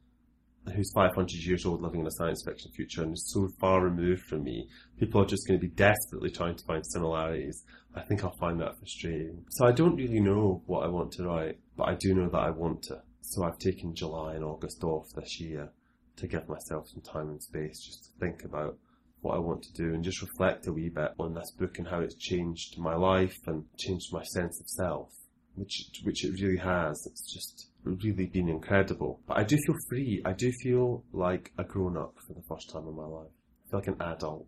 who's 0.75 0.91
500 0.93 1.31
years 1.31 1.65
old 1.65 1.81
living 1.81 2.01
in 2.01 2.07
a 2.07 2.11
science 2.11 2.43
fiction 2.45 2.71
future 2.71 3.03
and 3.03 3.13
is 3.13 3.31
so 3.33 3.47
far 3.59 3.81
removed 3.81 4.23
from 4.23 4.43
me, 4.43 4.67
people 4.99 5.21
are 5.21 5.25
just 5.25 5.47
going 5.47 5.59
to 5.59 5.67
be 5.67 5.73
desperately 5.73 6.29
trying 6.29 6.55
to 6.55 6.65
find 6.65 6.85
similarities. 6.85 7.63
I 7.95 8.01
think 8.01 8.23
I'll 8.23 8.37
find 8.37 8.59
that 8.61 8.77
frustrating. 8.77 9.45
So 9.49 9.65
I 9.65 9.71
don't 9.71 9.95
really 9.95 10.19
know 10.19 10.61
what 10.65 10.83
I 10.83 10.87
want 10.87 11.11
to 11.13 11.23
write, 11.23 11.59
but 11.75 11.89
I 11.89 11.95
do 11.95 12.13
know 12.13 12.29
that 12.29 12.37
I 12.37 12.49
want 12.49 12.83
to. 12.83 13.01
So 13.21 13.43
I've 13.43 13.59
taken 13.59 13.95
July 13.95 14.35
and 14.35 14.43
August 14.43 14.83
off 14.83 15.07
this 15.15 15.39
year 15.39 15.71
to 16.17 16.27
give 16.27 16.47
myself 16.47 16.87
some 16.89 17.01
time 17.01 17.29
and 17.29 17.41
space 17.41 17.79
just 17.85 18.05
to 18.05 18.19
think 18.19 18.43
about 18.43 18.77
what 19.21 19.35
I 19.35 19.39
want 19.39 19.63
to 19.63 19.73
do 19.73 19.93
and 19.93 20.03
just 20.03 20.21
reflect 20.21 20.67
a 20.67 20.73
wee 20.73 20.89
bit 20.89 21.11
on 21.19 21.33
this 21.33 21.51
book 21.51 21.77
and 21.77 21.87
how 21.87 21.99
it's 21.99 22.15
changed 22.15 22.77
my 22.77 22.95
life 22.95 23.37
and 23.47 23.65
changed 23.77 24.13
my 24.13 24.23
sense 24.23 24.59
of 24.59 24.67
self, 24.67 25.09
which, 25.55 25.89
which 26.03 26.23
it 26.23 26.39
really 26.41 26.57
has. 26.57 27.05
It's 27.05 27.33
just 27.33 27.69
really 27.87 28.25
been 28.25 28.49
incredible. 28.49 29.19
But 29.27 29.37
I 29.37 29.43
do 29.43 29.57
feel 29.65 29.75
free. 29.89 30.21
I 30.25 30.33
do 30.33 30.51
feel 30.51 31.03
like 31.11 31.51
a 31.57 31.63
grown 31.63 31.97
up 31.97 32.15
for 32.25 32.33
the 32.33 32.43
first 32.47 32.69
time 32.69 32.87
in 32.87 32.95
my 32.95 33.05
life. 33.05 33.31
I 33.67 33.69
feel 33.69 33.79
like 33.79 33.87
an 33.87 34.01
adult. 34.01 34.47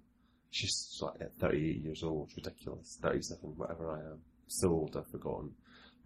She's 0.52 1.00
like 1.02 1.22
at 1.22 1.36
38 1.40 1.84
years 1.84 2.04
old, 2.04 2.32
ridiculous. 2.36 2.98
37, 3.02 3.40
whatever 3.56 3.92
I 3.92 4.00
am. 4.00 4.20
So 4.48 4.70
old, 4.70 4.98
I've 4.98 5.08
forgotten. 5.12 5.52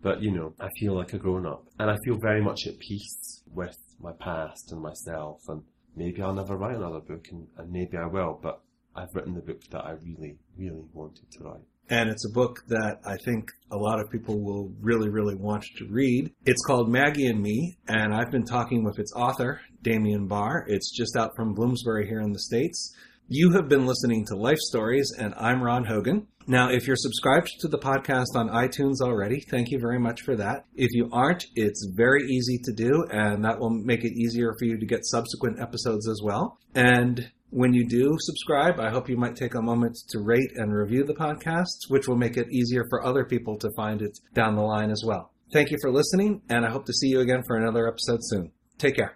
But 0.01 0.21
you 0.21 0.31
know, 0.31 0.53
I 0.59 0.67
feel 0.79 0.95
like 0.95 1.13
a 1.13 1.17
grown 1.17 1.45
up, 1.45 1.65
and 1.79 1.89
I 1.89 1.95
feel 2.03 2.17
very 2.17 2.41
much 2.41 2.67
at 2.67 2.77
peace 2.77 3.41
with 3.47 3.77
my 4.01 4.11
past 4.11 4.71
and 4.73 4.81
myself. 4.81 5.41
And 5.47 5.63
maybe 5.95 6.21
I'll 6.21 6.33
never 6.33 6.57
write 6.57 6.75
another 6.75 6.99
book, 6.99 7.27
and, 7.31 7.47
and 7.57 7.71
maybe 7.71 7.95
I 7.97 8.05
will. 8.05 8.37
But 8.41 8.61
I've 8.95 9.15
written 9.15 9.33
the 9.33 9.41
book 9.41 9.63
that 9.71 9.85
I 9.85 9.91
really, 9.91 10.37
really 10.57 10.83
wanted 10.93 11.31
to 11.31 11.43
write. 11.43 11.61
And 11.89 12.09
it's 12.09 12.25
a 12.25 12.33
book 12.33 12.63
that 12.67 12.99
I 13.05 13.17
think 13.17 13.51
a 13.71 13.77
lot 13.77 13.99
of 13.99 14.09
people 14.09 14.39
will 14.39 14.71
really, 14.81 15.09
really 15.09 15.35
want 15.35 15.65
to 15.77 15.85
read. 15.85 16.31
It's 16.45 16.63
called 16.65 16.89
Maggie 16.89 17.27
and 17.27 17.41
Me, 17.41 17.77
and 17.87 18.13
I've 18.13 18.31
been 18.31 18.45
talking 18.45 18.83
with 18.83 18.99
its 18.99 19.13
author, 19.13 19.61
Damian 19.81 20.27
Barr. 20.27 20.65
It's 20.67 20.95
just 20.95 21.15
out 21.17 21.35
from 21.35 21.53
Bloomsbury 21.53 22.07
here 22.07 22.21
in 22.21 22.31
the 22.31 22.39
States. 22.39 22.95
You 23.27 23.51
have 23.51 23.69
been 23.69 23.85
listening 23.85 24.25
to 24.27 24.35
Life 24.35 24.59
Stories, 24.59 25.13
and 25.17 25.33
I'm 25.35 25.61
Ron 25.61 25.85
Hogan. 25.85 26.27
Now, 26.45 26.69
if 26.69 26.87
you're 26.87 26.97
subscribed 26.97 27.49
to 27.61 27.69
the 27.69 27.79
podcast 27.79 28.35
on 28.35 28.49
iTunes 28.49 29.01
already, 29.01 29.39
thank 29.39 29.71
you 29.71 29.79
very 29.79 29.97
much 29.97 30.21
for 30.23 30.35
that. 30.35 30.65
If 30.75 30.89
you 30.91 31.09
aren't, 31.11 31.45
it's 31.55 31.89
very 31.95 32.23
easy 32.27 32.59
to 32.65 32.73
do, 32.73 33.05
and 33.11 33.45
that 33.45 33.59
will 33.59 33.69
make 33.69 34.03
it 34.03 34.11
easier 34.13 34.53
for 34.59 34.65
you 34.65 34.77
to 34.77 34.85
get 34.85 35.05
subsequent 35.05 35.61
episodes 35.61 36.07
as 36.09 36.21
well. 36.21 36.57
And 36.75 37.31
when 37.53 37.73
you 37.73 37.85
do 37.87 38.17
subscribe, 38.19 38.79
I 38.79 38.89
hope 38.89 39.09
you 39.09 39.17
might 39.17 39.35
take 39.35 39.53
a 39.53 39.61
moment 39.61 39.95
to 40.09 40.19
rate 40.19 40.51
and 40.55 40.73
review 40.73 41.03
the 41.03 41.13
podcast, 41.13 41.89
which 41.89 42.07
will 42.07 42.15
make 42.15 42.35
it 42.35 42.51
easier 42.51 42.85
for 42.89 43.05
other 43.05 43.23
people 43.23 43.57
to 43.59 43.69
find 43.75 44.01
it 44.01 44.17
down 44.33 44.55
the 44.55 44.63
line 44.63 44.89
as 44.89 45.03
well. 45.05 45.31
Thank 45.51 45.69
you 45.69 45.77
for 45.79 45.91
listening, 45.91 46.41
and 46.49 46.65
I 46.65 46.71
hope 46.71 46.85
to 46.87 46.93
see 46.93 47.09
you 47.09 47.19
again 47.19 47.43
for 47.45 47.55
another 47.55 47.87
episode 47.87 48.19
soon. 48.23 48.51
Take 48.79 48.95
care. 48.95 49.11